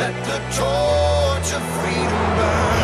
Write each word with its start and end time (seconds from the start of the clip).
Let 0.00 0.24
the 0.24 0.38
torch 0.56 1.52
of 1.52 1.62
freedom 1.78 2.36
burn. 2.38 2.80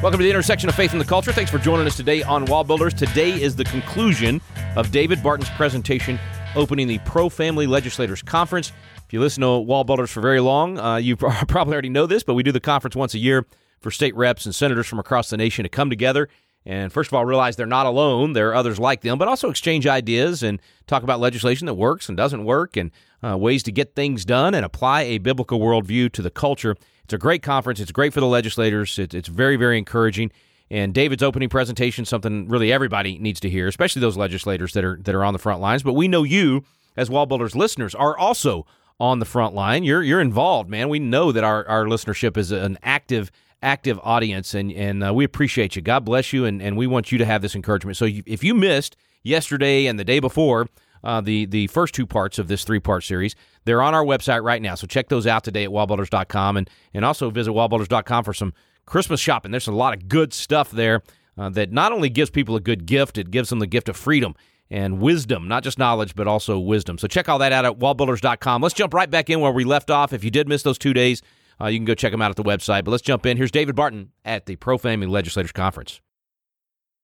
Welcome 0.00 0.18
to 0.18 0.22
the 0.22 0.30
intersection 0.30 0.68
of 0.68 0.76
faith 0.76 0.92
and 0.92 1.00
the 1.00 1.04
culture. 1.04 1.32
Thanks 1.32 1.50
for 1.50 1.58
joining 1.58 1.88
us 1.88 1.96
today 1.96 2.22
on 2.22 2.44
Wall 2.44 2.62
Builders. 2.62 2.94
Today 2.94 3.32
is 3.32 3.56
the 3.56 3.64
conclusion 3.64 4.40
of 4.76 4.92
David 4.92 5.24
Barton's 5.24 5.50
presentation 5.50 6.20
opening 6.54 6.86
the 6.86 7.00
Pro 7.00 7.28
Family 7.28 7.66
Legislators 7.66 8.22
Conference. 8.22 8.70
If 9.04 9.12
you 9.12 9.18
listen 9.18 9.40
to 9.40 9.58
Wall 9.58 9.82
Builders 9.82 10.12
for 10.12 10.20
very 10.20 10.38
long, 10.38 10.78
uh, 10.78 10.98
you 10.98 11.16
probably 11.48 11.72
already 11.72 11.88
know 11.88 12.06
this, 12.06 12.22
but 12.22 12.34
we 12.34 12.44
do 12.44 12.52
the 12.52 12.60
conference 12.60 12.94
once 12.94 13.12
a 13.14 13.18
year 13.18 13.44
for 13.80 13.90
state 13.90 14.14
reps 14.14 14.46
and 14.46 14.54
senators 14.54 14.86
from 14.86 15.00
across 15.00 15.30
the 15.30 15.36
nation 15.36 15.64
to 15.64 15.68
come 15.68 15.90
together 15.90 16.28
and 16.64 16.92
first 16.92 17.08
of 17.08 17.14
all 17.14 17.24
realize 17.24 17.56
they're 17.56 17.66
not 17.66 17.86
alone. 17.86 18.32
There 18.32 18.50
are 18.50 18.54
others 18.54 18.78
like 18.78 19.00
them, 19.00 19.18
but 19.18 19.28
also 19.28 19.50
exchange 19.50 19.86
ideas 19.86 20.42
and 20.42 20.60
talk 20.86 21.02
about 21.02 21.20
legislation 21.20 21.66
that 21.66 21.74
works 21.74 22.08
and 22.08 22.16
doesn't 22.16 22.44
work 22.44 22.76
and 22.76 22.90
uh, 23.24 23.36
ways 23.36 23.62
to 23.64 23.72
get 23.72 23.94
things 23.94 24.24
done 24.24 24.54
and 24.54 24.64
apply 24.64 25.02
a 25.02 25.18
biblical 25.18 25.58
worldview 25.60 26.12
to 26.12 26.22
the 26.22 26.30
culture. 26.30 26.76
It's 27.04 27.12
a 27.12 27.18
great 27.18 27.42
conference. 27.42 27.80
It's 27.80 27.92
great 27.92 28.12
for 28.12 28.20
the 28.20 28.26
legislators. 28.26 28.98
It, 28.98 29.14
it's 29.14 29.28
very, 29.28 29.56
very 29.56 29.78
encouraging. 29.78 30.30
And 30.70 30.94
David's 30.94 31.22
opening 31.22 31.48
presentation, 31.50 32.04
something 32.04 32.48
really 32.48 32.72
everybody 32.72 33.18
needs 33.18 33.40
to 33.40 33.50
hear, 33.50 33.68
especially 33.68 34.00
those 34.00 34.16
legislators 34.16 34.72
that 34.72 34.84
are 34.84 34.98
that 35.02 35.14
are 35.14 35.24
on 35.24 35.34
the 35.34 35.38
front 35.38 35.60
lines. 35.60 35.82
But 35.82 35.92
we 35.92 36.08
know 36.08 36.22
you, 36.22 36.64
as 36.96 37.10
Wall 37.10 37.26
Builders 37.26 37.54
listeners, 37.54 37.94
are 37.94 38.16
also 38.16 38.64
on 38.98 39.18
the 39.18 39.26
front 39.26 39.54
line. 39.54 39.84
You're 39.84 40.02
you're 40.02 40.20
involved, 40.20 40.70
man. 40.70 40.88
We 40.88 40.98
know 40.98 41.30
that 41.32 41.44
our, 41.44 41.68
our 41.68 41.84
listenership 41.84 42.38
is 42.38 42.52
an 42.52 42.78
active 42.82 43.30
active 43.62 43.98
audience, 44.02 44.54
and 44.54 44.72
and 44.72 45.04
uh, 45.04 45.14
we 45.14 45.24
appreciate 45.24 45.76
you. 45.76 45.82
God 45.82 46.04
bless 46.04 46.32
you, 46.32 46.44
and, 46.44 46.60
and 46.60 46.76
we 46.76 46.86
want 46.86 47.12
you 47.12 47.18
to 47.18 47.24
have 47.24 47.42
this 47.42 47.54
encouragement. 47.54 47.96
So 47.96 48.06
if 48.08 48.42
you 48.44 48.54
missed 48.54 48.96
yesterday 49.22 49.86
and 49.86 49.98
the 49.98 50.04
day 50.04 50.20
before, 50.20 50.68
uh, 51.04 51.20
the 51.20 51.46
the 51.46 51.66
first 51.68 51.94
two 51.94 52.06
parts 52.06 52.38
of 52.38 52.48
this 52.48 52.64
three 52.64 52.80
part 52.80 53.04
series. 53.04 53.34
They're 53.64 53.82
on 53.82 53.94
our 53.94 54.04
website 54.04 54.42
right 54.42 54.60
now, 54.60 54.74
so 54.74 54.86
check 54.86 55.08
those 55.08 55.26
out 55.26 55.44
today 55.44 55.64
at 55.64 55.70
wallbuilders.com 55.70 56.56
and 56.56 56.70
and 56.94 57.04
also 57.04 57.30
visit 57.30 57.52
wallbuilders.com 57.52 58.24
for 58.24 58.34
some 58.34 58.52
Christmas 58.86 59.20
shopping. 59.20 59.50
There's 59.50 59.68
a 59.68 59.72
lot 59.72 59.94
of 59.94 60.08
good 60.08 60.32
stuff 60.32 60.70
there 60.70 61.02
uh, 61.38 61.48
that 61.50 61.72
not 61.72 61.92
only 61.92 62.08
gives 62.08 62.30
people 62.30 62.56
a 62.56 62.60
good 62.60 62.86
gift, 62.86 63.18
it 63.18 63.30
gives 63.30 63.50
them 63.50 63.58
the 63.58 63.66
gift 63.66 63.88
of 63.88 63.96
freedom 63.96 64.34
and 64.70 65.00
wisdom, 65.00 65.48
not 65.48 65.62
just 65.62 65.78
knowledge, 65.78 66.14
but 66.14 66.26
also 66.26 66.58
wisdom. 66.58 66.96
So 66.98 67.06
check 67.06 67.28
all 67.28 67.38
that 67.38 67.52
out 67.52 67.66
at 67.66 67.78
wallbuilders.com. 67.78 68.62
Let's 68.62 68.74
jump 68.74 68.94
right 68.94 69.10
back 69.10 69.28
in 69.28 69.40
where 69.40 69.52
we 69.52 69.64
left 69.64 69.90
off. 69.90 70.12
If 70.12 70.24
you 70.24 70.30
did 70.30 70.48
miss 70.48 70.62
those 70.62 70.78
two 70.78 70.94
days, 70.94 71.20
uh, 71.62 71.68
you 71.68 71.78
can 71.78 71.84
go 71.84 71.94
check 71.94 72.12
them 72.12 72.20
out 72.20 72.30
at 72.30 72.36
the 72.36 72.42
website. 72.42 72.84
But 72.84 72.90
let's 72.90 73.02
jump 73.02 73.24
in. 73.26 73.36
Here's 73.36 73.50
David 73.50 73.76
Barton 73.76 74.10
at 74.24 74.46
the 74.46 74.56
Pro 74.56 74.78
Family 74.78 75.06
Legislators 75.06 75.52
Conference. 75.52 76.00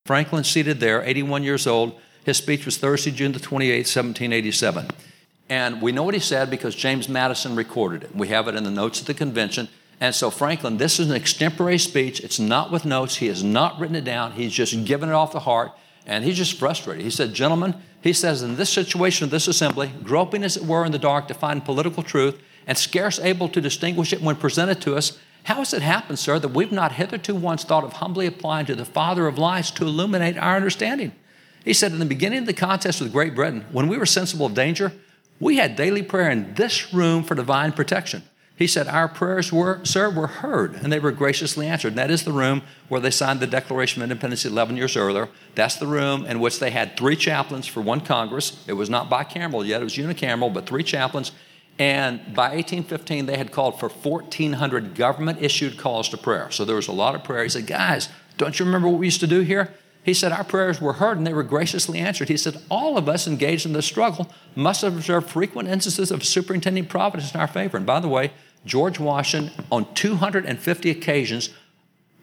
Franklin 0.05 0.43
seated 0.43 0.81
there, 0.81 1.03
81 1.03 1.43
years 1.45 1.67
old. 1.67 2.01
His 2.25 2.39
speech 2.39 2.65
was 2.65 2.77
Thursday, 2.79 3.11
June 3.11 3.33
the 3.33 3.39
28th, 3.39 3.95
1787. 3.95 4.89
And 5.49 5.81
we 5.81 5.93
know 5.93 6.03
what 6.03 6.15
he 6.15 6.21
said 6.21 6.51
because 6.51 6.75
James 6.75 7.09
Madison 7.09 7.57
recorded 7.57 8.05
it. 8.05 8.17
We 8.17 8.29
have 8.29 8.49
it 8.49 8.55
in 8.55 8.65
the 8.65 8.71
notes 8.71 9.01
of 9.01 9.07
the 9.07 9.15
convention. 9.15 9.69
And 10.01 10.15
so, 10.15 10.31
Franklin, 10.31 10.77
this 10.77 11.01
is 11.01 11.11
an 11.11 11.21
extempore 11.21 11.81
speech. 11.81 12.21
It's 12.21 12.39
not 12.39 12.71
with 12.71 12.85
notes. 12.85 13.17
He 13.17 13.27
has 13.29 13.43
not 13.43 13.79
written 13.79 13.97
it 13.97 14.05
down. 14.05 14.33
He's 14.33 14.53
just 14.53 14.85
given 14.85 15.09
it 15.09 15.13
off 15.13 15.33
the 15.33 15.41
heart. 15.41 15.73
And 16.07 16.25
he's 16.25 16.37
just 16.37 16.59
frustrated. 16.59 17.05
He 17.05 17.11
said, 17.11 17.35
Gentlemen, 17.35 17.75
he 18.01 18.13
says, 18.13 18.43
in 18.43 18.57
this 18.57 18.71
situation 18.71 19.25
of 19.25 19.31
this 19.31 19.49
assembly, 19.49 19.91
groping 20.03 20.45
as 20.45 20.57
it 20.57 20.65
were 20.65 20.85
in 20.85 20.93
the 20.93 20.99
dark 20.99 21.29
to 21.29 21.35
find 21.35 21.65
political 21.65 22.03
truth 22.03 22.41
and 22.69 22.79
scarce 22.79 23.19
able 23.19 23.49
to 23.49 23.61
distinguish 23.61 24.13
it 24.13 24.23
when 24.23 24.37
presented 24.37 24.81
to 24.83 24.95
us, 24.95 25.19
how 25.45 25.57
has 25.57 25.73
it 25.73 25.83
happened, 25.83 26.19
sir, 26.19 26.39
that 26.39 26.49
we've 26.49 26.71
not 26.71 26.93
hitherto 26.93 27.35
once 27.35 27.65
thought 27.65 27.83
of 27.83 27.95
humbly 27.95 28.27
applying 28.27 28.67
to 28.67 28.77
the 28.77 28.85
Father 28.85 29.27
of 29.27 29.39
lights 29.39 29.71
to 29.73 29.85
illuminate 29.85 30.37
our 30.37 30.57
understanding? 30.57 31.13
He 31.65 31.73
said, 31.73 31.93
In 31.93 31.99
the 31.99 32.05
beginning 32.05 32.41
of 32.41 32.47
the 32.47 32.53
contest 32.53 33.01
with 33.01 33.13
Great 33.13 33.35
Britain, 33.35 33.65
when 33.73 33.89
we 33.89 33.97
were 33.97 34.07
sensible 34.07 34.47
of 34.47 34.55
danger, 34.55 34.93
we 35.41 35.57
had 35.57 35.75
daily 35.75 36.03
prayer 36.03 36.31
in 36.31 36.55
this 36.55 36.93
room 36.93 37.25
for 37.25 37.35
divine 37.35 37.73
protection. 37.73 38.23
He 38.57 38.67
said, 38.67 38.89
Our 38.89 39.09
prayers 39.09 39.53
were, 39.53 39.81
sir, 39.85 40.11
were 40.11 40.27
heard 40.27 40.75
and 40.75 40.93
they 40.93 40.99
were 40.99 41.13
graciously 41.13 41.69
answered. 41.69 41.91
And 41.91 41.99
that 41.99 42.11
is 42.11 42.25
the 42.25 42.33
room 42.33 42.63
where 42.89 43.01
they 43.01 43.11
signed 43.11 43.41
the 43.41 43.47
Declaration 43.47 44.03
of 44.03 44.11
Independence 44.11 44.45
11 44.45 44.77
years 44.77 44.97
earlier. 44.97 45.29
That's 45.55 45.77
the 45.77 45.87
room 45.87 46.27
in 46.27 46.41
which 46.41 46.59
they 46.59 46.73
had 46.73 46.97
three 46.97 47.17
chaplains 47.17 47.67
for 47.67 47.81
one 47.81 48.01
Congress. 48.01 48.63
It 48.67 48.73
was 48.73 48.91
not 48.91 49.09
bicameral 49.09 49.65
yet, 49.65 49.81
it 49.81 49.85
was 49.85 49.97
unicameral, 49.97 50.53
but 50.53 50.67
three 50.67 50.83
chaplains. 50.83 51.33
And 51.79 52.35
by 52.35 52.51
1815, 52.55 53.27
they 53.27 53.37
had 53.37 53.53
called 53.53 53.79
for 53.79 53.89
1,400 53.89 54.95
government 54.95 55.41
issued 55.41 55.79
calls 55.79 56.09
to 56.09 56.17
prayer. 56.17 56.51
So 56.51 56.65
there 56.65 56.77
was 56.77 56.89
a 56.89 56.93
lot 56.93 57.15
of 57.15 57.23
prayer. 57.23 57.45
He 57.45 57.49
said, 57.49 57.67
Guys, 57.67 58.09
don't 58.37 58.59
you 58.59 58.65
remember 58.65 58.89
what 58.89 58.99
we 58.99 59.07
used 59.07 59.21
to 59.21 59.27
do 59.27 59.41
here? 59.41 59.73
He 60.03 60.15
said, 60.15 60.33
Our 60.33 60.43
prayers 60.43 60.81
were 60.81 60.95
heard 60.95 61.19
and 61.19 61.27
they 61.27 61.35
were 61.35 61.45
graciously 61.45 61.99
answered. 62.01 62.29
He 62.29 62.37
said, 62.37 62.61
All 62.69 62.99
of 62.99 63.09
us 63.09 63.29
engaged 63.29 63.65
in 63.65 63.75
this 63.75 63.87
struggle 63.87 64.29
must 64.57 64.83
have 64.83 64.97
observed 64.97 65.31
frequent 65.31 65.69
instances 65.69 66.11
of 66.11 66.25
superintending 66.25 66.87
providence 66.87 67.33
in 67.33 67.41
our 67.41 67.47
favor. 67.47 67.77
And 67.77 67.87
by 67.87 68.01
the 68.01 68.09
way, 68.09 68.33
George 68.65 68.99
Washington, 68.99 69.67
on 69.71 69.93
250 69.95 70.91
occasions, 70.91 71.51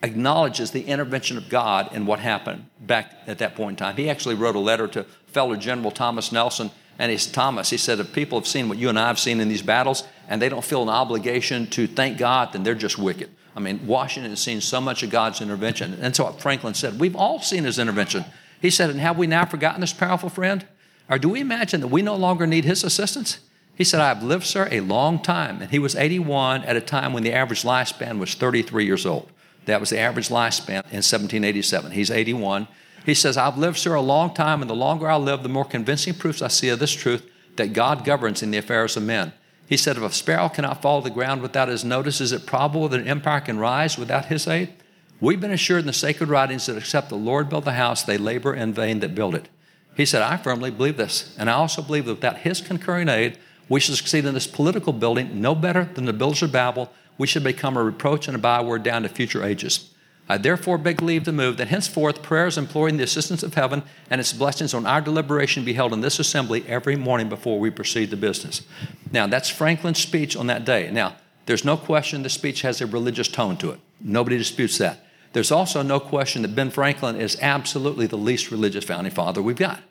acknowledges 0.03 0.71
the 0.71 0.85
intervention 0.85 1.37
of 1.37 1.47
God 1.47 1.93
in 1.93 2.05
what 2.05 2.19
happened 2.19 2.65
back 2.79 3.13
at 3.25 3.37
that 3.37 3.55
point 3.55 3.79
in 3.79 3.85
time. 3.85 3.95
He 3.95 4.09
actually 4.09 4.35
wrote 4.35 4.55
a 4.55 4.59
letter 4.59 4.87
to 4.89 5.03
fellow 5.27 5.55
General 5.55 5.91
Thomas 5.91 6.31
Nelson 6.31 6.71
and 6.97 7.11
he's 7.11 7.27
Thomas. 7.27 7.69
He 7.69 7.77
said, 7.77 7.99
if 7.99 8.13
people 8.13 8.39
have 8.39 8.47
seen 8.47 8.69
what 8.69 8.77
you 8.77 8.89
and 8.89 8.97
I 8.97 9.07
have 9.07 9.19
seen 9.19 9.39
in 9.39 9.49
these 9.49 9.61
battles 9.61 10.03
and 10.27 10.41
they 10.41 10.49
don't 10.49 10.63
feel 10.63 10.83
an 10.83 10.89
obligation 10.89 11.67
to 11.67 11.87
thank 11.87 12.17
God, 12.17 12.53
then 12.53 12.63
they're 12.63 12.75
just 12.75 12.97
wicked. 12.97 13.29
I 13.55 13.59
mean, 13.59 13.85
Washington 13.87 14.31
has 14.31 14.41
seen 14.41 14.61
so 14.61 14.81
much 14.81 15.03
of 15.03 15.09
God's 15.09 15.41
intervention. 15.41 15.97
And 16.01 16.15
so 16.15 16.31
Franklin 16.33 16.73
said, 16.73 16.99
we've 16.99 17.15
all 17.15 17.39
seen 17.39 17.63
his 17.63 17.79
intervention. 17.79 18.25
He 18.61 18.69
said, 18.69 18.89
and 18.89 18.99
have 18.99 19.17
we 19.17 19.27
now 19.27 19.45
forgotten 19.45 19.81
this 19.81 19.93
powerful 19.93 20.29
friend? 20.29 20.65
Or 21.09 21.17
do 21.17 21.29
we 21.29 21.39
imagine 21.39 21.81
that 21.81 21.87
we 21.87 22.01
no 22.01 22.15
longer 22.15 22.47
need 22.47 22.65
his 22.65 22.83
assistance? 22.83 23.39
He 23.75 23.83
said, 23.83 23.99
I 23.99 24.07
have 24.07 24.23
lived, 24.23 24.45
sir, 24.45 24.67
a 24.71 24.79
long 24.79 25.21
time. 25.21 25.61
And 25.61 25.69
he 25.69 25.79
was 25.79 25.95
81 25.95 26.63
at 26.63 26.75
a 26.75 26.81
time 26.81 27.13
when 27.13 27.23
the 27.23 27.33
average 27.33 27.63
lifespan 27.63 28.19
was 28.19 28.33
33 28.33 28.85
years 28.85 29.05
old. 29.05 29.29
That 29.65 29.79
was 29.79 29.89
the 29.89 29.99
average 29.99 30.29
lifespan 30.29 30.83
in 30.91 31.01
1787. 31.03 31.91
He's 31.91 32.11
81. 32.11 32.67
He 33.05 33.13
says, 33.13 33.37
I've 33.37 33.57
lived, 33.57 33.77
sir, 33.77 33.93
a 33.93 34.01
long 34.01 34.33
time, 34.33 34.61
and 34.61 34.69
the 34.69 34.75
longer 34.75 35.09
I 35.09 35.17
live, 35.17 35.43
the 35.43 35.49
more 35.49 35.65
convincing 35.65 36.15
proofs 36.15 36.41
I 36.41 36.47
see 36.47 36.69
of 36.69 36.79
this 36.79 36.93
truth 36.93 37.29
that 37.55 37.73
God 37.73 38.03
governs 38.03 38.41
in 38.41 38.51
the 38.51 38.57
affairs 38.57 38.97
of 38.97 39.03
men. 39.03 39.31
He 39.67 39.77
said, 39.77 39.97
If 39.97 40.03
a 40.03 40.11
sparrow 40.11 40.49
cannot 40.49 40.81
fall 40.81 41.01
to 41.01 41.09
the 41.09 41.13
ground 41.13 41.41
without 41.41 41.67
his 41.67 41.85
notice, 41.85 42.19
is 42.19 42.31
it 42.31 42.45
probable 42.45 42.89
that 42.89 43.01
an 43.01 43.07
empire 43.07 43.41
can 43.41 43.59
rise 43.59 43.97
without 43.97 44.25
his 44.25 44.47
aid? 44.47 44.73
We've 45.21 45.39
been 45.39 45.51
assured 45.51 45.81
in 45.81 45.87
the 45.87 45.93
sacred 45.93 46.29
writings 46.29 46.65
that 46.65 46.77
except 46.77 47.09
the 47.09 47.15
Lord 47.15 47.47
build 47.47 47.65
the 47.65 47.73
house, 47.73 48.03
they 48.03 48.17
labor 48.17 48.53
in 48.53 48.73
vain 48.73 48.99
that 48.99 49.15
build 49.15 49.35
it. 49.35 49.49
He 49.95 50.05
said, 50.05 50.21
I 50.21 50.37
firmly 50.37 50.71
believe 50.71 50.97
this. 50.97 51.33
And 51.37 51.49
I 51.49 51.53
also 51.53 51.81
believe 51.81 52.05
that 52.05 52.15
without 52.15 52.37
his 52.39 52.59
concurring 52.59 53.07
aid, 53.07 53.37
we 53.69 53.79
should 53.79 53.95
succeed 53.95 54.25
in 54.25 54.33
this 54.33 54.47
political 54.47 54.93
building 54.93 55.41
no 55.41 55.55
better 55.55 55.85
than 55.85 56.05
the 56.05 56.13
builders 56.13 56.43
of 56.43 56.51
Babel. 56.51 56.91
We 57.17 57.27
should 57.27 57.43
become 57.43 57.77
a 57.77 57.83
reproach 57.83 58.27
and 58.27 58.35
a 58.35 58.39
byword 58.39 58.83
down 58.83 59.03
to 59.03 59.09
future 59.09 59.43
ages. 59.43 59.91
I 60.27 60.37
therefore 60.37 60.77
beg 60.77 61.01
leave 61.01 61.23
to 61.25 61.31
move 61.31 61.57
that 61.57 61.67
henceforth 61.67 62.23
prayers 62.23 62.57
imploring 62.57 62.97
the 62.97 63.03
assistance 63.03 63.43
of 63.43 63.53
heaven 63.53 63.83
and 64.09 64.19
its 64.19 64.33
blessings 64.33 64.73
on 64.73 64.85
our 64.85 65.01
deliberation 65.01 65.63
be 65.63 65.73
held 65.73 65.93
in 65.93 66.01
this 66.01 66.19
assembly 66.19 66.65
every 66.67 66.95
morning 66.95 67.29
before 67.29 67.59
we 67.59 67.69
proceed 67.69 68.09
to 68.09 68.17
business. 68.17 68.63
Now, 69.11 69.27
that's 69.27 69.49
Franklin's 69.49 69.99
speech 69.99 70.35
on 70.35 70.47
that 70.47 70.65
day. 70.65 70.89
Now, 70.91 71.15
there's 71.45 71.63
no 71.63 71.77
question 71.77 72.23
the 72.23 72.29
speech 72.29 72.61
has 72.61 72.81
a 72.81 72.87
religious 72.87 73.27
tone 73.27 73.57
to 73.57 73.69
it. 73.71 73.79
Nobody 74.01 74.37
disputes 74.37 74.79
that. 74.79 75.05
There's 75.33 75.51
also 75.51 75.81
no 75.83 75.99
question 75.99 76.41
that 76.41 76.55
Ben 76.55 76.71
Franklin 76.71 77.17
is 77.17 77.37
absolutely 77.41 78.07
the 78.07 78.17
least 78.17 78.49
religious 78.49 78.85
founding 78.85 79.13
father 79.13 79.41
we've 79.41 79.55
got. 79.55 79.81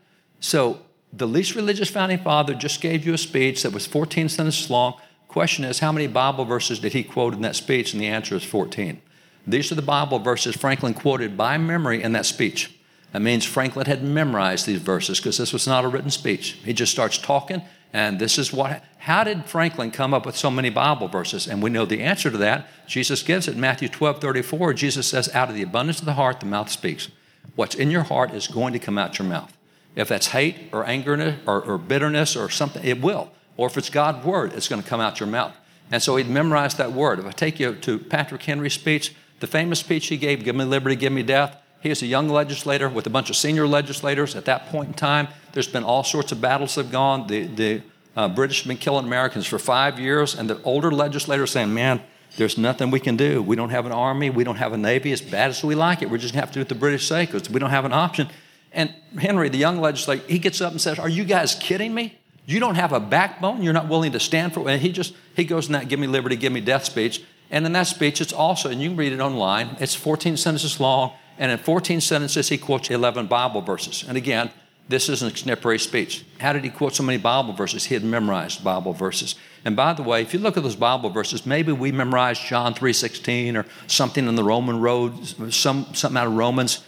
So, 0.41 0.81
the 1.12 1.28
least 1.28 1.55
religious 1.55 1.91
founding 1.91 2.19
father 2.19 2.55
just 2.55 2.81
gave 2.81 3.06
you 3.06 3.15
a 3.15 3.19
speech 3.19 3.62
that 3.62 3.73
was 3.73 3.87
14 3.87 4.28
sentences 4.28 4.69
long. 4.69 4.94
Question 5.28 5.65
is, 5.65 5.78
how 5.78 5.93
many 5.93 6.09
Bible 6.09 6.44
verses 6.44 6.81
did 6.81 6.93
he 6.93 7.05
quote 7.05 7.34
in 7.34 7.43
that 7.43 7.55
speech? 7.55 7.93
And 7.93 8.03
the 8.03 8.09
answer 8.09 8.34
is 8.34 8.43
14. 8.43 9.00
These 9.47 9.71
are 9.71 9.75
the 9.75 9.82
Bible 9.82 10.19
verses 10.19 10.56
Franklin 10.56 10.94
quoted 10.94 11.37
by 11.37 11.59
memory 11.59 12.03
in 12.03 12.12
that 12.12 12.27
speech. 12.27 12.75
That 13.12 13.21
means 13.21 13.44
Franklin 13.44 13.87
had 13.87 14.03
memorized 14.03 14.66
these 14.66 14.81
verses 14.81 15.19
because 15.19 15.38
this 15.38 15.52
was 15.52 15.67
not 15.67 15.85
a 15.85 15.88
written 15.88 16.11
speech. 16.11 16.58
He 16.64 16.73
just 16.73 16.91
starts 16.91 17.17
talking, 17.17 17.62
and 17.93 18.19
this 18.19 18.38
is 18.38 18.52
what. 18.52 18.82
How 18.99 19.23
did 19.23 19.44
Franklin 19.44 19.91
come 19.91 20.12
up 20.12 20.26
with 20.26 20.37
so 20.37 20.50
many 20.50 20.70
Bible 20.70 21.08
verses? 21.08 21.46
And 21.46 21.62
we 21.62 21.70
know 21.70 21.85
the 21.85 22.00
answer 22.00 22.31
to 22.31 22.38
that. 22.38 22.67
Jesus 22.88 23.23
gives 23.23 23.46
it. 23.46 23.55
in 23.55 23.61
Matthew 23.61 23.88
12 23.88 24.20
34, 24.20 24.75
Jesus 24.75 25.06
says, 25.06 25.32
Out 25.35 25.49
of 25.49 25.55
the 25.55 25.62
abundance 25.62 26.00
of 26.00 26.06
the 26.06 26.14
heart, 26.14 26.40
the 26.40 26.47
mouth 26.47 26.70
speaks. 26.70 27.08
What's 27.55 27.75
in 27.75 27.90
your 27.90 28.02
heart 28.02 28.32
is 28.32 28.49
going 28.49 28.73
to 28.73 28.79
come 28.79 28.99
out 28.99 29.19
your 29.19 29.29
mouth. 29.29 29.56
If 29.94 30.08
that's 30.08 30.29
hate 30.29 30.70
or 30.73 30.85
anger 30.87 31.37
or, 31.47 31.62
or 31.62 31.79
bitterness 31.79 32.35
or 32.35 32.50
something, 32.50 32.85
it 32.85 33.00
will. 33.00 33.31
Or 33.56 33.69
if 33.69 33.79
it's 33.79 33.90
God's 33.90 34.25
word, 34.25 34.55
it's 34.55 34.69
going 34.69 34.82
to 34.82 34.88
come 34.88 35.00
out 35.00 35.20
your 35.20 35.29
mouth. 35.29 35.55
And 35.93 36.02
so 36.02 36.17
he'd 36.17 36.29
memorized 36.29 36.79
that 36.79 36.93
word. 36.93 37.20
If 37.20 37.26
I 37.26 37.31
take 37.31 37.61
you 37.61 37.75
to 37.75 37.99
Patrick 37.99 38.43
Henry's 38.43 38.73
speech, 38.73 39.14
the 39.41 39.47
famous 39.47 39.81
speech 39.81 40.07
he 40.07 40.17
gave, 40.17 40.45
Give 40.45 40.57
Me 40.57 40.65
Liberty, 40.65 40.97
Give 40.97 41.13
Me 41.13 41.23
Death, 41.23 41.57
he 41.83 41.91
is 41.91 42.03
a 42.03 42.07
young 42.07 42.31
legislator 42.31 42.89
with 42.89 43.07
a 43.07 43.11
bunch 43.11 43.29
of 43.29 43.37
senior 43.37 43.67
legislators 43.67 44.35
at 44.35 44.47
that 44.47 44.69
point 44.69 44.89
in 44.89 44.95
time. 44.95 45.29
There's 45.53 45.69
been 45.69 45.85
all 45.85 46.03
sorts 46.03 46.33
of 46.33 46.41
battles 46.41 46.75
that 46.75 46.85
have 46.85 46.93
gone. 46.93 47.27
The, 47.27 47.47
the 47.47 47.83
uh, 48.17 48.29
British 48.29 48.63
have 48.63 48.69
been 48.69 48.79
killing 48.79 49.05
Americans 49.05 49.47
for 49.47 49.59
five 49.59 49.99
years, 49.99 50.35
and 50.35 50.49
the 50.49 50.63
older 50.63 50.91
legislators 50.91 51.51
saying, 51.51 51.75
Man, 51.75 52.01
there's 52.37 52.57
nothing 52.57 52.91
we 52.91 53.01
can 53.01 53.17
do. 53.17 53.43
We 53.43 53.55
don't 53.55 53.71
have 53.71 53.87
an 53.87 53.93
army. 53.93 54.31
We 54.31 54.45
don't 54.45 54.57
have 54.57 54.73
a 54.73 54.79
navy 54.79 55.13
as 55.13 55.21
bad 55.21 55.51
as 55.51 55.63
we 55.63 55.75
like 55.75 56.01
it. 56.01 56.11
We're 56.11 56.19
just 56.19 56.33
going 56.33 56.41
to 56.41 56.47
have 56.47 56.51
to 56.51 56.55
do 56.55 56.61
what 56.61 56.69
the 56.69 56.75
British 56.75 57.07
say 57.07 57.27
because 57.27 57.51
we 57.51 57.61
don't 57.61 57.71
have 57.71 57.85
an 57.85 57.93
option. 57.93 58.29
And 58.73 58.93
Henry, 59.19 59.49
the 59.51 59.59
young 59.59 59.81
legislator, 59.81 60.25
he 60.27 60.39
gets 60.39 60.61
up 60.61 60.73
and 60.73 60.81
says, 60.81 60.99
Are 60.99 61.09
you 61.09 61.25
guys 61.25 61.55
kidding 61.55 61.95
me? 61.95 62.19
You 62.47 62.61
don't 62.61 62.75
have 62.75 62.93
a 62.93 63.01
backbone. 63.01 63.63
You're 63.63 63.73
not 63.73 63.89
willing 63.89 64.13
to 64.13 64.21
stand 64.21 64.53
for 64.53 64.61
it. 64.61 64.73
And 64.73 64.83
he 64.83 64.91
just, 64.91 65.15
he 65.37 65.45
goes 65.45 65.67
in 65.67 65.73
that 65.73 65.89
give 65.89 66.01
me 66.01 66.07
liberty, 66.07 66.37
give 66.37 66.53
me 66.53 66.61
death 66.61 66.85
speech. 66.85 67.23
And 67.50 67.67
in 67.67 67.73
that 67.73 67.87
speech, 67.87 68.20
it's 68.20 68.32
also, 68.32 68.70
and 68.70 68.81
you 68.81 68.91
can 68.91 68.96
read 68.96 69.12
it 69.12 69.20
online, 69.20 69.76
it's 69.81 69.94
14 69.94 70.37
sentences 70.37 70.81
long. 70.81 71.12
And 71.38 71.50
in 71.50 71.58
14 71.58 72.00
sentences, 72.00 72.49
he 72.49 72.58
quotes 72.58 72.91
11 72.91 73.26
Bible 73.26 73.61
verses. 73.61 74.05
And 74.06 74.17
again, 74.17 74.50
this 74.88 75.08
is 75.08 75.23
an 75.23 75.29
extemporary 75.29 75.79
speech. 75.79 76.25
How 76.41 76.52
did 76.52 76.62
he 76.62 76.70
quote 76.70 76.94
so 76.94 77.02
many 77.02 77.19
Bible 77.19 77.55
verses? 77.55 77.87
He 77.87 77.94
had 77.94 78.05
memorized 78.05 78.62
Bible 78.62 78.93
verses. 78.93 79.35
And 79.64 79.75
by 79.75 79.94
the 79.94 80.02
way, 80.02 80.20
if 80.20 80.35
you 80.35 80.41
look 80.41 80.56
at 80.56 80.62
those 80.62 80.76
Bible 80.76 81.08
verses, 81.08 81.46
maybe 81.46 81.73
we 81.73 81.91
memorized 81.91 82.43
John 82.44 82.75
3.16 82.75 83.56
or 83.56 83.67
something 83.87 84.29
in 84.29 84.35
the 84.35 84.44
Roman 84.44 84.81
road, 84.81 85.52
some, 85.52 85.87
something 85.94 86.19
out 86.19 86.26
of 86.26 86.35
Romans. 86.35 86.85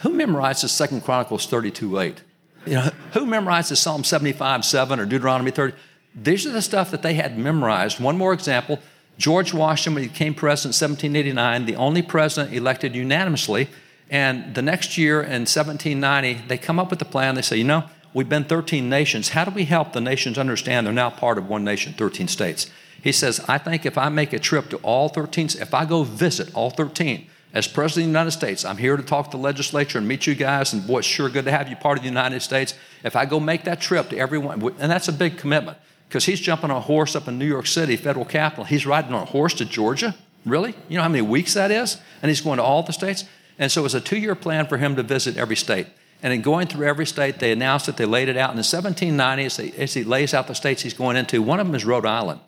Who 0.00 0.10
memorizes 0.10 0.90
2 0.90 1.00
Chronicles 1.00 1.46
32.8? 1.46 2.18
You 2.66 2.74
know, 2.74 2.90
who 3.14 3.20
memorizes 3.20 3.78
Psalm 3.78 4.02
75.7 4.02 4.98
or 4.98 5.06
Deuteronomy 5.06 5.50
30? 5.50 5.74
These 6.14 6.46
are 6.46 6.52
the 6.52 6.62
stuff 6.62 6.90
that 6.90 7.02
they 7.02 7.14
had 7.14 7.38
memorized. 7.38 7.98
One 7.98 8.18
more 8.18 8.32
example. 8.32 8.78
George 9.22 9.54
Washington, 9.54 9.94
when 9.94 10.02
he 10.02 10.08
became 10.08 10.34
president 10.34 10.74
in 10.82 10.90
1789, 10.90 11.66
the 11.66 11.76
only 11.76 12.02
president 12.02 12.52
elected 12.52 12.96
unanimously, 12.96 13.68
and 14.10 14.52
the 14.56 14.62
next 14.62 14.98
year 14.98 15.20
in 15.22 15.42
1790, 15.46 16.48
they 16.48 16.58
come 16.58 16.80
up 16.80 16.90
with 16.90 17.00
a 17.02 17.04
plan. 17.04 17.36
They 17.36 17.42
say, 17.42 17.56
you 17.56 17.62
know, 17.62 17.84
we've 18.12 18.28
been 18.28 18.42
13 18.42 18.88
nations. 18.88 19.28
How 19.28 19.44
do 19.44 19.52
we 19.52 19.64
help 19.64 19.92
the 19.92 20.00
nations 20.00 20.38
understand 20.38 20.88
they're 20.88 20.92
now 20.92 21.08
part 21.08 21.38
of 21.38 21.48
one 21.48 21.62
nation, 21.62 21.92
13 21.92 22.26
states? 22.26 22.68
He 23.00 23.12
says, 23.12 23.38
I 23.46 23.58
think 23.58 23.86
if 23.86 23.96
I 23.96 24.08
make 24.08 24.32
a 24.32 24.40
trip 24.40 24.70
to 24.70 24.78
all 24.78 25.08
13, 25.08 25.50
if 25.60 25.72
I 25.72 25.84
go 25.84 26.02
visit 26.02 26.52
all 26.52 26.70
13, 26.70 27.24
as 27.54 27.68
President 27.68 28.06
of 28.08 28.12
the 28.12 28.18
United 28.18 28.32
States, 28.32 28.64
I'm 28.64 28.78
here 28.78 28.96
to 28.96 29.04
talk 29.04 29.26
to 29.26 29.36
the 29.36 29.42
legislature 29.44 29.98
and 29.98 30.08
meet 30.08 30.26
you 30.26 30.34
guys, 30.34 30.72
and 30.72 30.84
boy, 30.84 30.98
it's 30.98 31.06
sure 31.06 31.28
good 31.28 31.44
to 31.44 31.52
have 31.52 31.68
you 31.68 31.76
part 31.76 31.96
of 31.96 32.02
the 32.02 32.08
United 32.08 32.40
States. 32.40 32.74
If 33.04 33.14
I 33.14 33.26
go 33.26 33.38
make 33.38 33.62
that 33.64 33.80
trip 33.80 34.08
to 34.08 34.18
everyone, 34.18 34.60
and 34.80 34.90
that's 34.90 35.06
a 35.06 35.12
big 35.12 35.38
commitment, 35.38 35.78
because 36.12 36.26
he's 36.26 36.40
jumping 36.40 36.70
on 36.70 36.76
a 36.76 36.80
horse 36.80 37.16
up 37.16 37.26
in 37.26 37.38
New 37.38 37.46
York 37.46 37.66
City, 37.66 37.96
federal 37.96 38.26
capital. 38.26 38.64
He's 38.64 38.84
riding 38.84 39.14
on 39.14 39.22
a 39.22 39.24
horse 39.24 39.54
to 39.54 39.64
Georgia. 39.64 40.14
Really? 40.44 40.74
You 40.90 40.98
know 40.98 41.02
how 41.02 41.08
many 41.08 41.22
weeks 41.22 41.54
that 41.54 41.70
is? 41.70 41.96
And 42.20 42.28
he's 42.28 42.42
going 42.42 42.58
to 42.58 42.62
all 42.62 42.82
the 42.82 42.92
states? 42.92 43.24
And 43.58 43.72
so 43.72 43.80
it 43.80 43.84
was 43.84 43.94
a 43.94 44.00
two 44.00 44.18
year 44.18 44.34
plan 44.34 44.66
for 44.66 44.76
him 44.76 44.94
to 44.96 45.02
visit 45.02 45.38
every 45.38 45.56
state. 45.56 45.86
And 46.22 46.34
in 46.34 46.42
going 46.42 46.66
through 46.66 46.86
every 46.86 47.06
state, 47.06 47.38
they 47.38 47.50
announced 47.50 47.88
it, 47.88 47.96
they 47.96 48.04
laid 48.04 48.28
it 48.28 48.36
out. 48.36 48.50
And 48.50 48.58
in 48.58 48.64
1790, 48.64 49.44
as, 49.44 49.56
they, 49.56 49.72
as 49.82 49.94
he 49.94 50.04
lays 50.04 50.34
out 50.34 50.48
the 50.48 50.54
states 50.54 50.82
he's 50.82 50.92
going 50.92 51.16
into, 51.16 51.40
one 51.40 51.60
of 51.60 51.66
them 51.66 51.74
is 51.74 51.86
Rhode 51.86 52.04
Island. 52.04 52.40